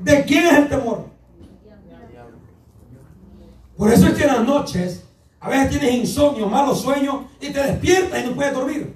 [0.00, 1.04] ¿De quién es el temor?
[3.76, 5.04] Por eso es que en las noches
[5.40, 8.94] a veces tienes insomnio, malos sueños y te despiertas y no puedes dormir.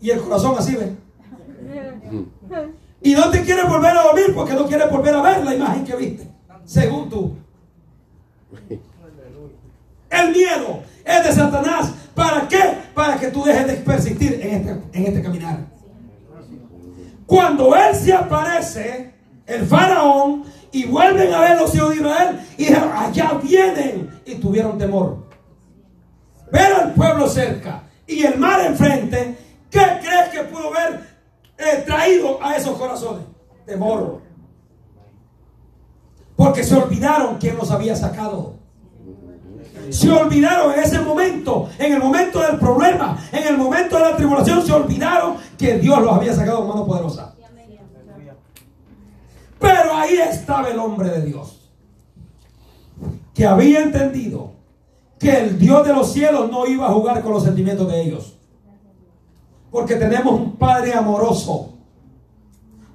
[0.00, 0.92] Y el corazón así ve.
[3.02, 5.84] Y no te quieres volver a dormir porque no quieres volver a ver la imagen
[5.84, 6.28] que viste,
[6.64, 7.36] según tú.
[10.10, 11.92] El miedo es de Satanás.
[12.14, 12.78] ¿Para qué?
[12.94, 15.58] Para que tú dejes de persistir en este, en este caminar.
[17.26, 19.12] Cuando él se aparece,
[19.46, 24.34] el faraón, y vuelven a ver los hijos de Israel, y dijeron, allá vienen, y
[24.36, 25.25] tuvieron temor.
[26.50, 29.36] Ver al pueblo cerca y el mar enfrente,
[29.70, 31.00] ¿qué crees que pudo haber
[31.58, 33.24] eh, traído a esos corazones?
[33.64, 34.20] Temor.
[36.36, 38.54] Porque se olvidaron quién los había sacado.
[39.90, 44.16] Se olvidaron en ese momento, en el momento del problema, en el momento de la
[44.16, 47.34] tribulación, se olvidaron que Dios los había sacado con mano poderosa.
[49.58, 51.70] Pero ahí estaba el hombre de Dios,
[53.32, 54.55] que había entendido
[55.18, 58.36] que el Dios de los cielos no iba a jugar con los sentimientos de ellos.
[59.70, 61.74] Porque tenemos un Padre amoroso,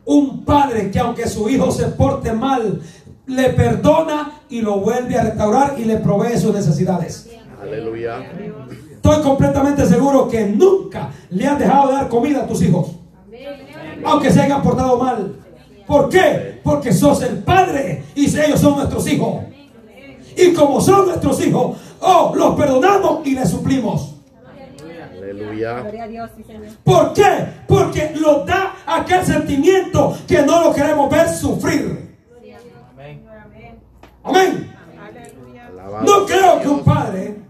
[0.06, 2.82] un Padre que aunque su hijo se porte mal,
[3.28, 7.30] le perdona y lo vuelve a restaurar y le provee sus necesidades.
[7.62, 8.18] Aleluya.
[8.92, 12.92] Estoy completamente seguro que nunca le han dejado de dar comida a tus hijos.
[14.04, 15.36] Aunque se hayan portado mal.
[15.88, 16.60] ¿Por qué?
[16.64, 19.44] Porque sos el padre y ellos son nuestros hijos.
[20.36, 24.16] Y como son nuestros hijos, oh, los perdonamos y les suplimos.
[25.12, 25.80] Aleluya.
[25.80, 26.68] Gloria a Dios, sí, Señor.
[26.84, 27.48] ¿Por qué?
[27.68, 32.18] Porque nos da aquel sentimiento que no lo queremos ver sufrir.
[34.24, 34.72] Amén.
[36.04, 37.42] No creo que un padre,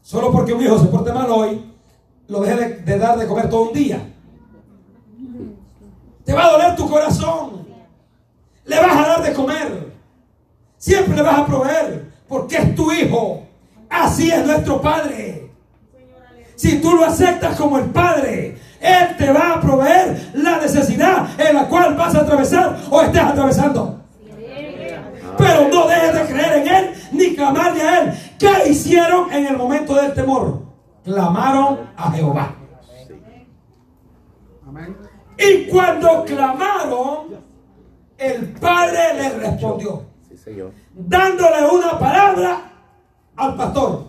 [0.00, 1.72] solo porque un hijo se porte mal hoy,
[2.28, 4.00] lo deje de, de dar de comer todo un día.
[6.24, 7.66] Te va a doler tu corazón.
[8.64, 9.92] Le vas a dar de comer.
[10.76, 12.12] Siempre le vas a proveer.
[12.28, 13.45] Porque es tu hijo.
[14.02, 15.50] Así es nuestro Padre.
[16.54, 21.54] Si tú lo aceptas como el Padre, Él te va a proveer la necesidad en
[21.54, 24.00] la cual vas a atravesar o estás atravesando.
[25.38, 28.12] Pero no dejes de creer en Él ni clamarle a Él.
[28.38, 30.62] ¿Qué hicieron en el momento del temor?
[31.04, 32.54] Clamaron a Jehová.
[35.38, 37.36] Y cuando clamaron,
[38.18, 40.72] el Padre les respondió, Sí, Señor.
[40.94, 42.75] dándole una palabra
[43.36, 44.04] al pastor,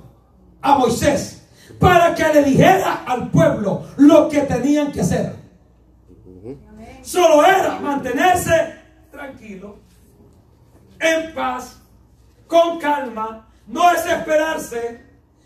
[0.61, 1.43] a Moisés,
[1.79, 5.35] para que le dijera al pueblo lo que tenían que hacer.
[7.01, 8.75] Solo era mantenerse
[9.11, 9.77] tranquilo,
[10.99, 11.79] en paz,
[12.47, 15.01] con calma, no desesperarse,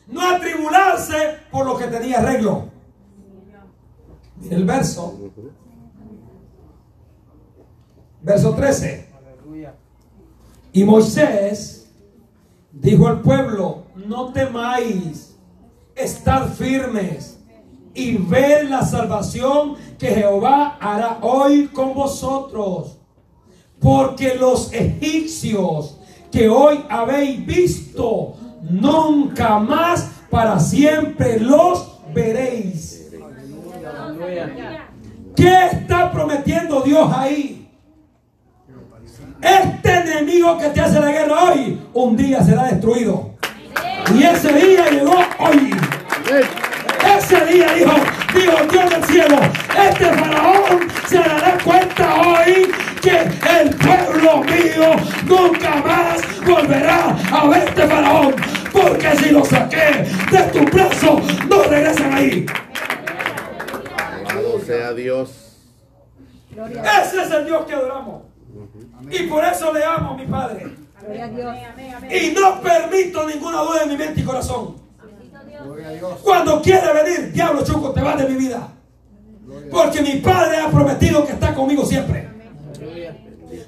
[0.08, 2.70] no atribularse por lo que tenía arreglo.
[4.38, 5.32] Mira el verso.
[8.22, 9.10] Verso 13.
[10.74, 11.81] Y Moisés
[12.82, 15.38] Dijo el pueblo, no temáis,
[15.96, 17.40] estar firmes
[17.94, 22.98] y ver la salvación que Jehová hará hoy con vosotros.
[23.80, 26.00] Porque los egipcios
[26.32, 28.34] que hoy habéis visto,
[28.68, 33.12] nunca más para siempre los veréis.
[35.36, 37.61] ¿Qué está prometiendo Dios ahí?
[39.42, 43.32] Este enemigo que te hace la guerra hoy, un día será destruido.
[44.16, 45.72] Y ese día llegó hoy.
[47.18, 47.94] Ese día dijo,
[48.36, 49.40] dijo Dios del cielo,
[49.90, 52.72] este faraón se dará cuenta hoy
[53.02, 53.18] que
[53.60, 58.36] el pueblo mío nunca más volverá a ver este faraón.
[58.72, 61.20] Porque si lo saqué de tu brazo,
[61.50, 62.46] no regresan ahí.
[64.30, 65.58] Alabado sea Dios.
[66.56, 68.31] Ese es el Dios que adoramos.
[69.10, 70.76] Y por eso le amo a mi Padre.
[72.12, 74.76] Y no permito ninguna duda en mi mente y corazón.
[76.24, 78.68] Cuando quiere venir, diablo chuco, te vas de mi vida.
[79.70, 82.30] Porque mi Padre ha prometido que está conmigo siempre.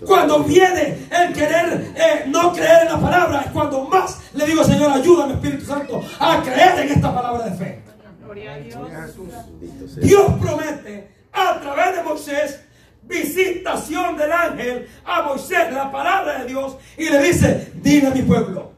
[0.05, 4.63] Cuando viene el querer eh, no creer en la palabra, es cuando más le digo,
[4.63, 7.83] Señor, ayúdame, Espíritu Santo, a creer en esta palabra de fe.
[10.01, 12.61] Dios promete a través de Moisés
[13.05, 18.21] visitación del ángel a Moisés, la palabra de Dios, y le dice, dile a mi
[18.21, 18.71] pueblo,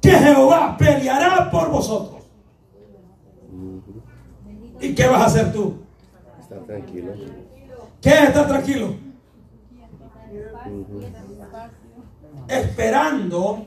[0.00, 2.24] que Jehová peleará por vosotros.
[4.80, 5.82] ¿Y qué vas a hacer tú?
[6.40, 7.12] Estar tranquilo.
[8.02, 8.96] ¿Qué es estar tranquilo?
[12.48, 13.66] Esperando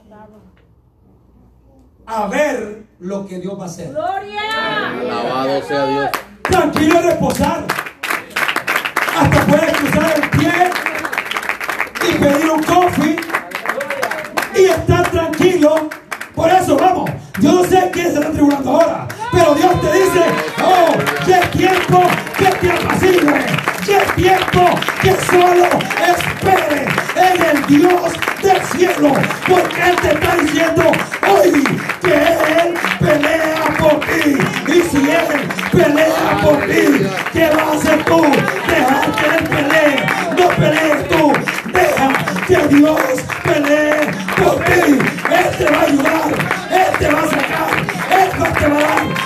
[2.05, 3.97] a ver lo que Dios va a hacer.
[3.97, 6.11] Alabado sea Dios.
[6.43, 7.65] Tranquilo y reposar.
[9.97, 10.53] Cruzar el pie
[12.07, 13.15] y pedir un coffee
[14.55, 15.89] y estar tranquilo.
[16.35, 20.25] Por eso, vamos, yo no sé quién se está tribulando ahora, pero Dios te dice,
[20.63, 20.93] oh,
[21.25, 22.03] qué tiempo
[22.37, 23.45] que te apacigue,
[23.85, 24.69] qué tiempo
[25.01, 25.65] que solo
[26.05, 29.13] espere en el Dios del cielo,
[29.47, 30.91] porque Él te está diciendo
[31.27, 31.63] hoy
[32.01, 34.37] que Él pelea por ti.
[34.67, 38.21] Y si Él pelea por ti, ¿qué vas a hacer tú?
[38.67, 40.05] Dejar que Él pelee,
[40.37, 41.33] no pelees tú,
[41.71, 42.09] deja
[42.47, 43.01] que Dios
[43.43, 44.99] pelee por ti.
[45.31, 46.29] Él te va a ayudar,
[46.71, 47.69] Él te va a sacar,
[48.11, 49.16] Él te va a dar,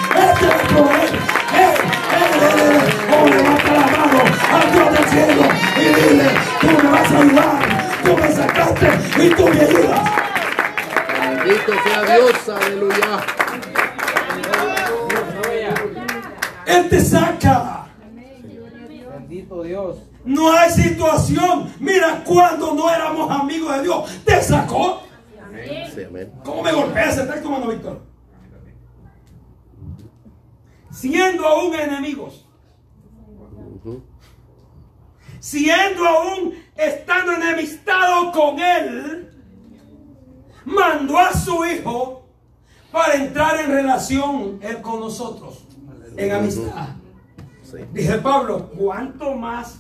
[30.91, 32.45] Siendo aún enemigos.
[35.39, 39.31] Siendo aún estando enemistado con él,
[40.65, 42.25] mandó a su hijo
[42.91, 45.65] para entrar en relación él con nosotros,
[46.15, 46.89] en amistad.
[47.63, 47.77] Sí.
[47.93, 49.79] Dice Pablo, ¿cuánto más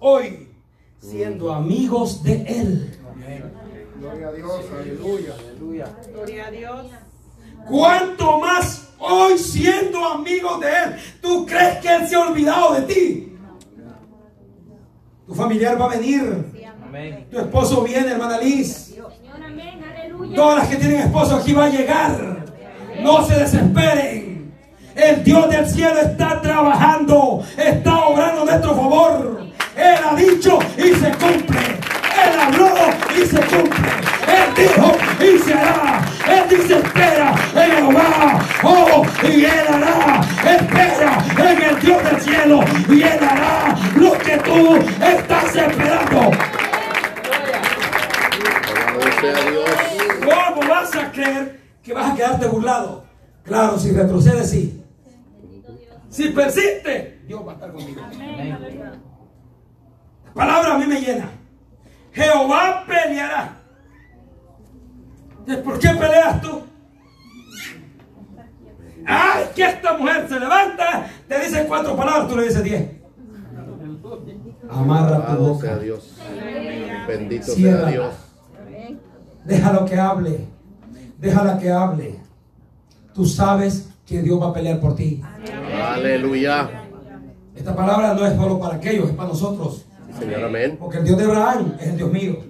[0.00, 0.52] hoy
[0.98, 2.98] siendo amigos de él?
[3.98, 4.64] Gloria a Dios.
[4.78, 5.34] Aleluya.
[5.38, 5.96] Aleluya.
[6.12, 6.86] Gloria a Dios.
[7.68, 10.96] ¿Cuánto más hoy siendo amigos de Él?
[11.20, 13.36] ¿Tú crees que Él se ha olvidado de ti?
[15.26, 16.44] Tu familiar va a venir.
[17.30, 18.86] Tu esposo viene, hermana Liz.
[18.86, 19.12] Señor,
[19.44, 20.34] amén, aleluya.
[20.34, 22.44] Todas las que tienen esposo aquí va a llegar.
[23.00, 24.54] No se desesperen.
[24.94, 27.44] El Dios del cielo está trabajando.
[27.56, 29.42] Está obrando a nuestro favor.
[29.76, 31.60] Él ha dicho y se cumple.
[32.24, 32.74] Él habló
[33.14, 33.88] y se cumple.
[34.26, 36.17] Él dijo y se hará.
[36.28, 38.46] Él dice espera en Jehová.
[38.62, 40.20] Oh, y Él hará.
[40.44, 42.60] Espera en el Dios del cielo.
[42.88, 46.30] Y Él hará lo que tú estás esperando.
[50.24, 53.04] ¿Cómo vas a creer que vas a quedarte burlado?
[53.44, 54.84] Claro, si retrocedes, sí.
[56.10, 58.00] Si persiste, Dios va a estar conmigo.
[60.26, 61.30] La palabra a mí me llena.
[62.12, 63.57] Jehová peleará.
[65.48, 66.60] Entonces, ¿Por qué peleas tú?
[69.06, 72.90] Ay, que esta mujer se levanta, te dice cuatro palabras, tú le dices diez.
[74.68, 75.78] Amarra tu boca.
[75.78, 76.18] Dios.
[77.08, 77.86] Bendito sea.
[77.86, 78.14] Dios.
[79.46, 80.46] Déjalo que hable.
[81.18, 82.20] Déjala que hable.
[83.14, 85.22] Tú sabes que Dios va a pelear por ti.
[85.82, 86.68] Aleluya.
[87.56, 89.86] Esta palabra no es solo para aquellos, es para nosotros.
[90.18, 90.76] Señor, amén.
[90.78, 92.47] Porque el Dios de Abraham es el Dios mío.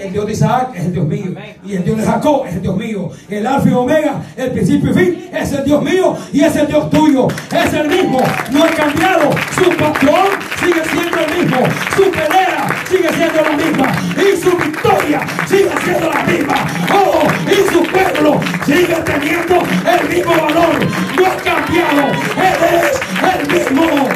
[0.00, 1.34] El Dios de Isaac es el Dios mío.
[1.64, 3.10] Y el Dios de Jacob es el Dios mío.
[3.28, 6.66] El Alfa y Omega, el principio y fin, es el Dios mío y es el
[6.68, 7.28] Dios tuyo.
[7.50, 8.20] Es el mismo.
[8.52, 9.30] No ha cambiado.
[9.54, 10.28] Su patrón
[10.60, 11.58] sigue siendo el mismo.
[11.96, 13.92] Su pelea sigue siendo la misma.
[14.16, 16.54] Y su victoria sigue siendo la misma.
[16.94, 20.78] Oh, y su pueblo sigue teniendo el mismo valor.
[21.16, 22.12] No ha cambiado.
[22.36, 23.00] Él es
[23.34, 24.08] el mismo.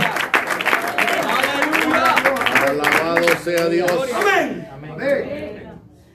[2.68, 3.90] Alabado sea Dios.
[4.14, 4.68] Amén.
[4.92, 5.51] Amén.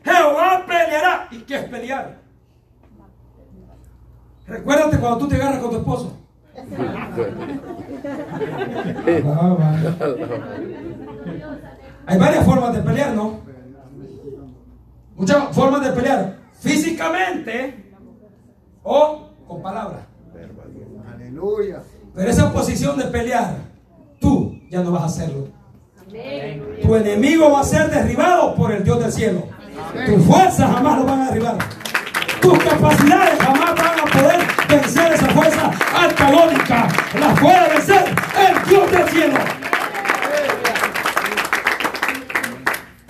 [0.08, 1.28] Jehová peleará.
[1.32, 2.18] ¿Y qué es pelear?
[4.48, 6.18] Recuérdate cuando tú te agarras con tu esposo.
[12.06, 13.42] Hay varias formas de pelear, ¿no?
[15.16, 16.38] Muchas formas de pelear.
[16.60, 17.94] Físicamente
[18.84, 20.02] o con palabras.
[21.14, 21.84] Aleluya.
[22.16, 23.58] Pero esa posición de pelear,
[24.20, 25.50] tú ya no vas a hacerlo.
[26.82, 29.57] Tu enemigo va a ser derribado por el Dios del cielo.
[30.06, 31.58] Tus fuerzas jamás lo van a derribar.
[32.42, 36.88] Tus capacidades jamás van a poder vencer esa fuerza antagónica.
[37.20, 39.38] La puede vencer el Dios del cielo.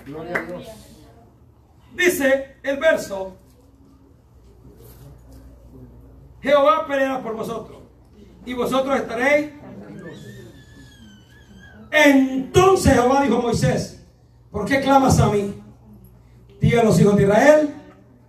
[0.06, 0.68] Gloria a Dios.
[1.94, 3.38] Dice el verso,
[6.42, 7.78] Jehová peleará por vosotros
[8.46, 9.52] y vosotros estaréis.
[11.92, 14.06] Entonces Jehová dijo a Moisés,
[14.52, 15.64] ¿por qué clamas a mí?
[16.68, 17.70] Diga a los hijos de Israel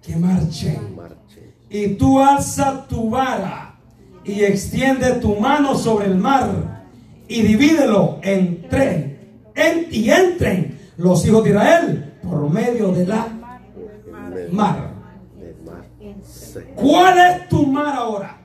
[0.01, 0.95] que marchen.
[0.95, 1.55] Marche.
[1.69, 3.75] Y tú alza tu vara
[4.23, 6.85] y extiende tu mano sobre el mar
[7.27, 9.19] y divídelo entre
[9.57, 13.61] en, y entren los hijos de Israel por medio de la mar.
[14.33, 14.93] Del mar.
[16.23, 16.61] Sí.
[16.77, 18.39] ¿Cuál es tu mar ahora?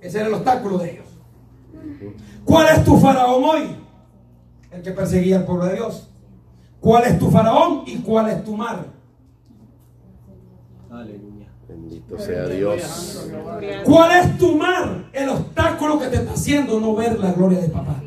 [0.00, 1.06] Ese era el obstáculo de ellos.
[2.42, 3.76] ¿Cuál es tu faraón hoy?
[4.70, 6.08] El que perseguía al pueblo de Dios.
[6.80, 8.93] ¿Cuál es tu faraón y cuál es tu mar?
[11.68, 13.30] Bendito sea Dios.
[13.84, 15.06] ¿Cuál es tu mar?
[15.12, 18.00] El obstáculo que te está haciendo no ver la gloria de papá.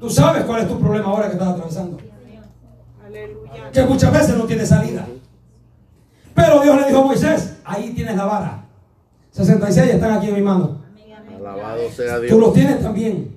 [0.00, 1.98] Tú sabes cuál es tu problema ahora que estás atravesando.
[3.06, 3.70] Aleluya.
[3.72, 5.06] Que muchas veces no tiene salida.
[6.34, 8.64] Pero Dios le dijo a Moisés, ahí tienes la vara.
[9.30, 10.82] 66 están aquí en mi mano.
[11.38, 12.54] Alabado sea Tú los Dios.
[12.54, 13.36] tienes también.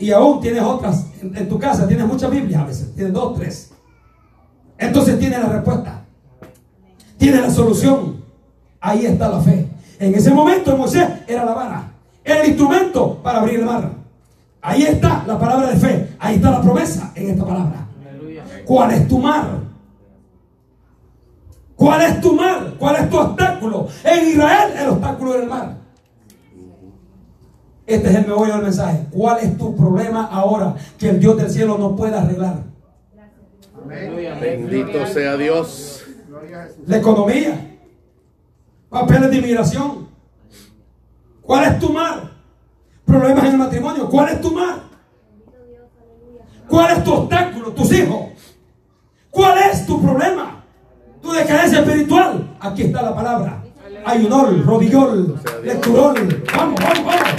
[0.00, 1.86] Y aún tienes otras en, en tu casa.
[1.86, 2.94] Tienes muchas Biblias a veces.
[2.94, 3.72] Tienes dos, tres.
[4.78, 6.01] Entonces tienes la respuesta.
[7.22, 8.16] Tienes la solución.
[8.80, 9.68] Ahí está la fe.
[10.00, 11.92] En ese momento Moisés era la vara.
[12.24, 13.92] Era el instrumento para abrir el mar.
[14.60, 16.16] Ahí está la palabra de fe.
[16.18, 17.86] Ahí está la promesa en esta palabra.
[18.64, 19.44] ¿Cuál es tu mar?
[21.76, 22.74] ¿Cuál es tu mar?
[22.76, 23.86] ¿Cuál es tu obstáculo?
[24.02, 25.76] En Israel el obstáculo era el mar.
[27.86, 29.06] Este es el meollo del mensaje.
[29.12, 32.64] ¿Cuál es tu problema ahora que el Dios del cielo no puede arreglar?
[33.86, 35.91] Bendito sea Dios.
[36.86, 37.76] La economía,
[38.90, 40.08] papeles de inmigración.
[41.40, 42.30] ¿Cuál es tu mar?
[43.04, 44.08] Problemas en el matrimonio.
[44.08, 44.80] ¿Cuál es tu mar?
[46.68, 47.72] ¿Cuál es tu obstáculo?
[47.72, 48.26] Tus hijos.
[49.30, 50.64] ¿Cuál es tu problema?
[51.20, 52.56] Tu decadencia espiritual.
[52.60, 53.62] Aquí está la palabra.
[54.04, 56.42] Ayunol, rodillol, lecturol.
[56.56, 57.30] Vamos, vamos, vamos.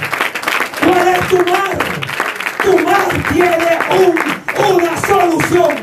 [0.80, 1.78] ¿Cuál es tu mar?
[2.64, 5.74] Tu mar tiene un- una solución.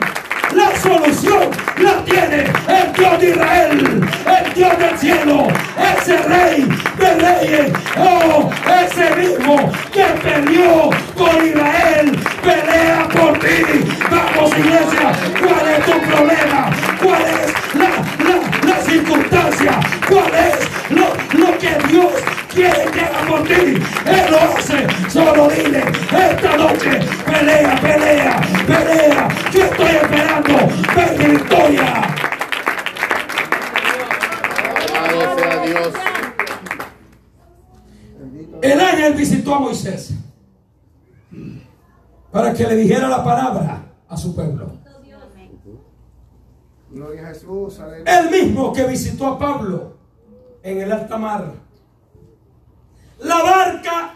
[0.54, 5.48] La solución la tiene el Dios de Israel, el Dios del cielo,
[5.96, 8.50] ese rey de reyes, oh,
[8.84, 13.62] ese mismo que peleó con Israel, pelea por ti.
[14.10, 16.70] Vamos iglesia, ¿cuál es tu problema?
[17.02, 17.90] ¿Cuál es la,
[18.26, 19.80] la, la circunstancia?
[20.08, 22.12] ¿Cuál es lo, lo que Dios
[22.52, 23.52] quiere que haga por ti?
[23.54, 30.54] Él lo hace, solo dile, esta noche, pelea, pelea, pelea, yo estoy esperando
[30.96, 32.02] ver mi victoria.
[34.98, 35.94] Alabado sea Dios.
[38.62, 40.14] El ángel visitó a Moisés
[42.30, 44.78] para que le dijera la palabra a su pueblo.
[46.90, 47.78] Gloria a Jesús.
[47.78, 48.20] Aleluya.
[48.20, 49.96] El mismo que visitó a Pablo
[50.62, 51.69] en el alta mar.
[53.20, 54.14] La barca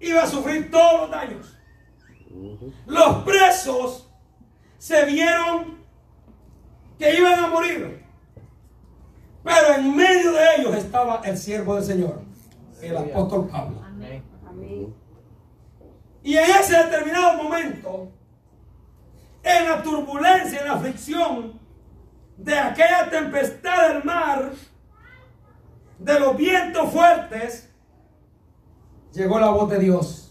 [0.00, 1.58] iba a sufrir todos los daños.
[2.86, 4.08] Los presos
[4.78, 5.78] se vieron
[6.98, 8.04] que iban a morir.
[9.42, 12.22] Pero en medio de ellos estaba el siervo del Señor,
[12.82, 13.82] el apóstol Pablo.
[16.22, 18.10] Y en ese determinado momento,
[19.44, 21.60] en la turbulencia, en la aflicción
[22.36, 24.50] de aquella tempestad del mar,
[25.98, 27.72] de los vientos fuertes,
[29.16, 30.30] llegó la voz de Dios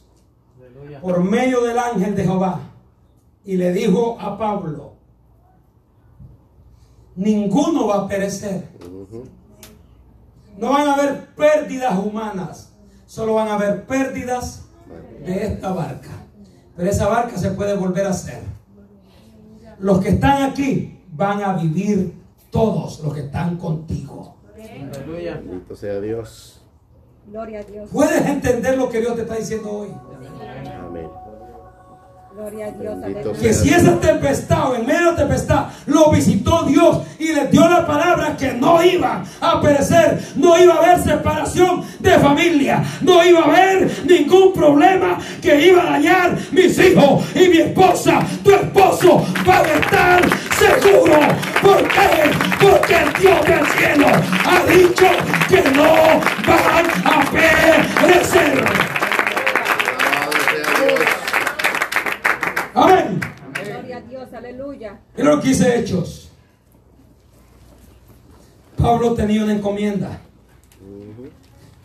[1.01, 2.59] por medio del ángel de Jehová
[3.43, 4.93] y le dijo a Pablo,
[7.15, 8.69] ninguno va a perecer.
[10.57, 12.71] No van a haber pérdidas humanas,
[13.05, 14.65] solo van a haber pérdidas
[15.25, 16.11] de esta barca.
[16.77, 18.41] Pero esa barca se puede volver a hacer.
[19.79, 22.13] Los que están aquí van a vivir
[22.51, 24.36] todos los que están contigo.
[24.55, 26.55] Bendito sea Dios.
[27.28, 27.89] Gloria a Dios.
[27.91, 29.89] ¿Puedes entender lo que Dios te está diciendo hoy?
[30.88, 31.09] Amén.
[32.36, 33.01] Gloria a Dios.
[33.01, 33.34] Bendito.
[33.34, 37.49] Que si esa tempestad o en medio de la tempestad lo visitó Dios y les
[37.49, 42.84] dio la palabra que no iban a perecer, no iba a haber separación de familia,
[43.01, 48.19] no iba a haber ningún problema que iba a dañar mis hijos y mi esposa.
[48.43, 50.21] Tu esposo va a estar
[50.59, 51.19] seguro.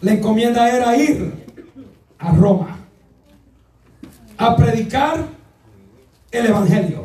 [0.01, 1.33] La encomienda era ir
[2.19, 2.79] a Roma
[4.39, 5.27] a predicar
[6.31, 7.05] el Evangelio.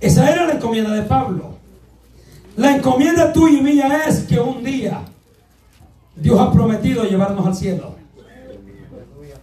[0.00, 1.56] Esa era la encomienda de Pablo.
[2.56, 5.02] La encomienda tuya y mía es que un día
[6.16, 7.96] Dios ha prometido llevarnos al cielo.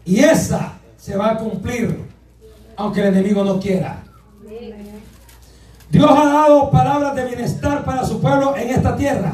[0.06, 2.10] Y esa se va a cumplir
[2.76, 4.04] aunque el enemigo no quiera.
[5.90, 9.34] Dios ha dado palabras de bienestar para su pueblo en esta tierra.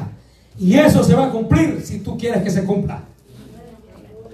[0.58, 3.04] Y eso se va a cumplir si tú quieres que se cumpla.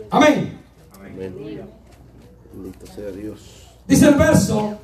[0.09, 0.59] Amén.
[0.93, 1.15] Amén.
[1.17, 3.67] Bendito sea Dios.
[3.87, 4.77] Dice el verso,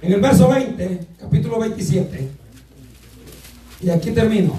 [0.00, 2.30] en el verso 20, capítulo 27.
[3.80, 4.54] Y aquí termino.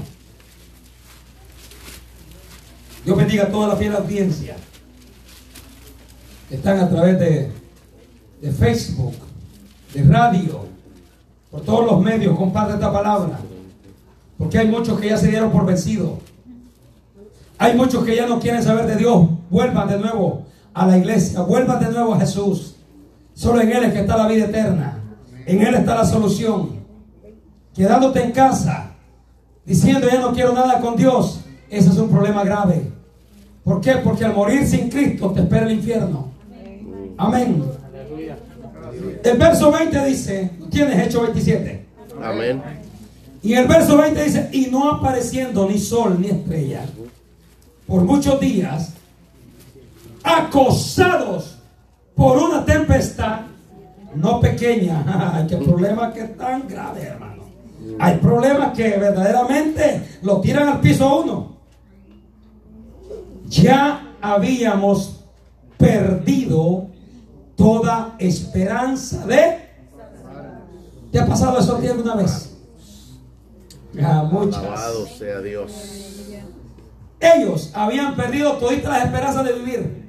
[3.03, 4.55] Dios bendiga a toda la fiel audiencia
[6.47, 7.51] que están a través de,
[8.41, 9.15] de Facebook,
[9.93, 10.65] de radio,
[11.49, 12.37] por todos los medios.
[12.37, 13.39] Comparte esta palabra.
[14.39, 16.13] Porque hay muchos que ya se dieron por vencidos.
[17.57, 19.27] Hay muchos que ya no quieren saber de Dios.
[19.49, 21.41] Vuelvan de nuevo a la iglesia.
[21.41, 22.77] Vuelvan de nuevo a Jesús.
[23.33, 24.97] Solo en Él es que está la vida eterna.
[25.45, 26.79] En Él está la solución.
[27.75, 28.91] Quedándote en casa,
[29.65, 32.91] diciendo ya no quiero nada con Dios, ese es un problema grave.
[33.63, 33.93] ¿Por qué?
[34.03, 36.29] Porque al morir sin Cristo te espera el infierno.
[37.17, 37.63] Amén.
[39.23, 41.85] El verso 20 dice, tienes hecho 27.
[42.23, 42.78] Amén.
[43.41, 46.85] Y el verso 20 dice, y no apareciendo ni sol ni estrella
[47.87, 48.93] por muchos días,
[50.23, 51.57] acosados
[52.15, 53.41] por una tempestad
[54.15, 55.03] no pequeña.
[55.35, 57.43] Ay, qué problema que tan grave, hermano.
[57.99, 61.55] Hay problemas que verdaderamente lo tiran al piso uno.
[63.47, 65.23] Ya habíamos
[65.77, 66.87] perdido
[67.55, 69.69] toda esperanza de...
[71.11, 72.48] ¿Te ha pasado eso alguna vez?
[73.97, 74.63] A muchas.
[74.63, 75.71] Alabado sea Dios.
[77.19, 79.99] Ellos habían perdido todas las esperanzas de vivir.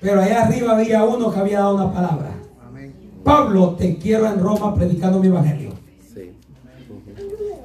[0.00, 2.32] Pero allá arriba había uno que había dado una palabra.
[2.64, 2.94] Amén.
[3.24, 5.70] Pablo, te quiero en Roma predicando mi evangelio.
[6.12, 6.32] Sí.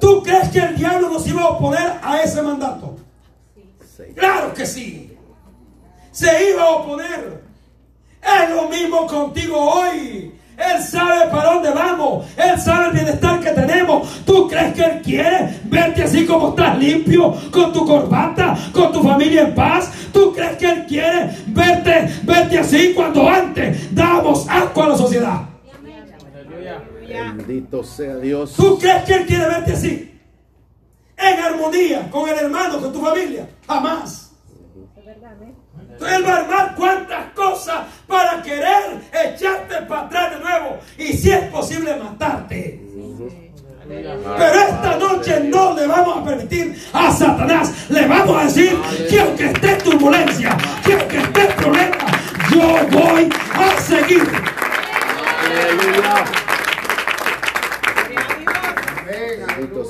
[0.00, 2.96] ¿Tú crees que el diablo nos iba a oponer a ese mandato?
[3.96, 4.04] Sí.
[4.14, 5.16] Claro que sí.
[6.12, 7.42] Se iba a oponer.
[8.22, 10.37] Es lo mismo contigo hoy.
[10.58, 12.26] Él sabe para dónde vamos.
[12.36, 14.24] Él sabe el bienestar que tenemos.
[14.24, 19.00] ¿Tú crees que Él quiere verte así como estás limpio, con tu corbata, con tu
[19.02, 19.92] familia en paz?
[20.12, 25.42] ¿Tú crees que Él quiere verte, verte así cuando antes dábamos asco a la sociedad?
[27.36, 28.54] Bendito sea Dios.
[28.54, 30.20] ¿Tú crees que Él quiere verte así?
[31.16, 33.48] En armonía con el hermano, con tu familia.
[33.66, 34.32] Jamás.
[34.96, 35.57] Es verdad, ¿eh?
[36.00, 40.78] Él va a armar cuantas cosas para querer echarte para atrás de nuevo.
[40.96, 42.84] Y si es posible matarte.
[43.88, 47.72] Pero esta noche no le vamos a permitir a Satanás.
[47.88, 48.78] Le vamos a decir
[49.08, 52.06] que aunque esté en turbulencia, que aunque esté problema,
[52.52, 54.28] yo voy a seguir.
[55.44, 56.24] Aleluya.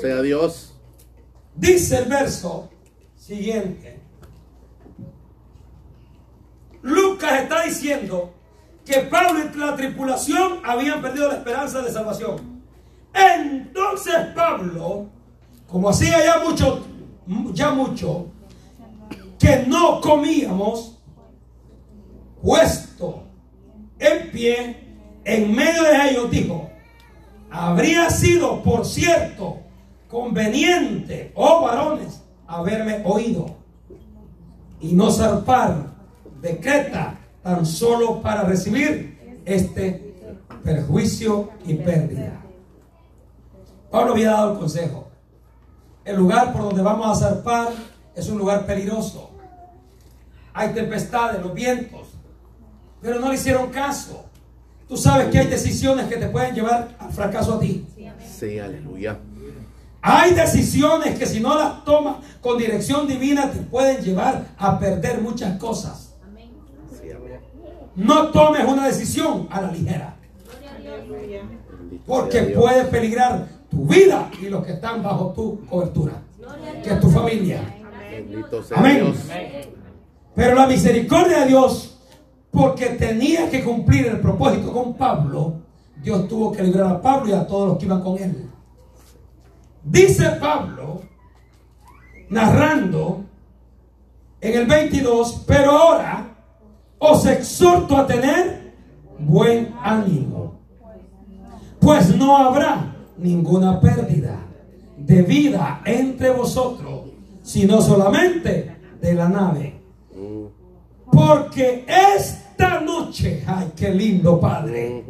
[0.01, 0.73] Sea Dios.
[1.55, 2.69] Dice el verso
[3.17, 3.98] siguiente.
[7.19, 8.33] Lucas está diciendo
[8.85, 12.63] que Pablo y la tripulación habían perdido la esperanza de salvación.
[13.13, 15.07] Entonces Pablo,
[15.67, 16.85] como hacía ya mucho,
[17.51, 18.27] ya mucho,
[19.37, 20.97] que no comíamos,
[22.41, 23.23] puesto
[23.99, 26.69] en pie, en medio de ellos dijo,
[27.51, 29.59] habría sido, por cierto,
[30.07, 33.57] conveniente, oh varones, haberme oído
[34.79, 35.88] y no zarpar
[36.41, 40.15] de Creta tan solo para recibir este
[40.63, 42.41] perjuicio y pérdida.
[43.89, 45.07] Pablo había dado el consejo.
[46.05, 47.69] El lugar por donde vamos a zarpar
[48.15, 49.31] es un lugar peligroso.
[50.53, 52.07] Hay tempestades, los vientos.
[53.01, 54.25] Pero no le hicieron caso.
[54.87, 57.85] Tú sabes que hay decisiones que te pueden llevar al fracaso a ti.
[58.27, 59.19] Sí, aleluya.
[60.01, 65.21] Hay decisiones que si no las tomas con dirección divina te pueden llevar a perder
[65.21, 66.08] muchas cosas.
[67.95, 70.15] No tomes una decisión a la ligera.
[72.05, 76.13] Porque puede peligrar tu vida y los que están bajo tu cobertura.
[76.83, 77.61] Que es tu familia.
[78.75, 79.13] Amén.
[80.35, 81.99] Pero la misericordia de Dios,
[82.51, 85.55] porque tenía que cumplir el propósito con Pablo,
[86.01, 88.49] Dios tuvo que librar a Pablo y a todos los que iban con él.
[89.83, 91.01] Dice Pablo,
[92.29, 93.25] narrando
[94.41, 96.38] en el 22, pero ahora
[96.99, 98.73] os exhorto a tener
[99.17, 100.59] buen ánimo,
[101.79, 104.39] pues no habrá ninguna pérdida
[104.97, 107.09] de vida entre vosotros,
[107.41, 109.79] sino solamente de la nave.
[111.11, 115.03] Porque esta noche, ay, qué lindo Padre,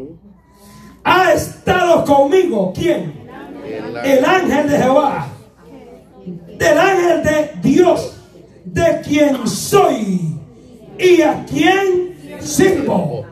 [1.03, 3.27] ha estado conmigo, ¿quién?
[3.65, 5.27] El El ángel de Jehová,
[6.57, 8.15] del ángel de Dios,
[8.65, 10.28] de quien soy
[10.99, 13.25] y a quien sirvo.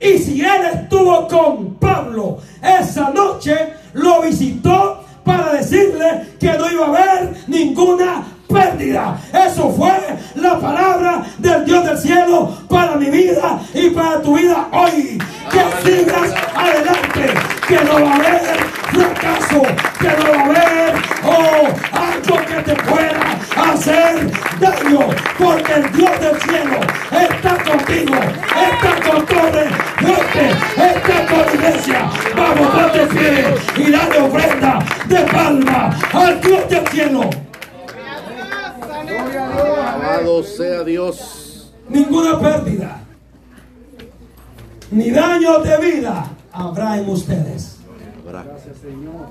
[0.00, 3.56] Y si él estuvo con Pablo esa noche,
[3.94, 9.18] lo visitó para decirle que no iba a haber ninguna pérdida.
[9.32, 9.92] Eso fue
[10.36, 15.18] la palabra del Dios del cielo para mi vida y para tu vida hoy.
[15.50, 18.58] Que sigas adelante, que no va a haber
[18.92, 19.62] fracaso,
[19.98, 20.94] que no va a haber
[21.24, 29.10] oh, algo que te pueda hacer daño, porque el Dios del cielo está contigo, está
[29.10, 32.10] con Torre Fuerte, está con iglesia.
[32.36, 37.30] Vamos, ponte pie y dale ofrenda de palma al Dios del cielo.
[39.52, 41.72] Alabado sea Dios.
[41.88, 42.98] Ninguna pérdida,
[44.90, 47.76] ni daño de vida habrá en ustedes.
[48.26, 49.28] Gracias, Señor.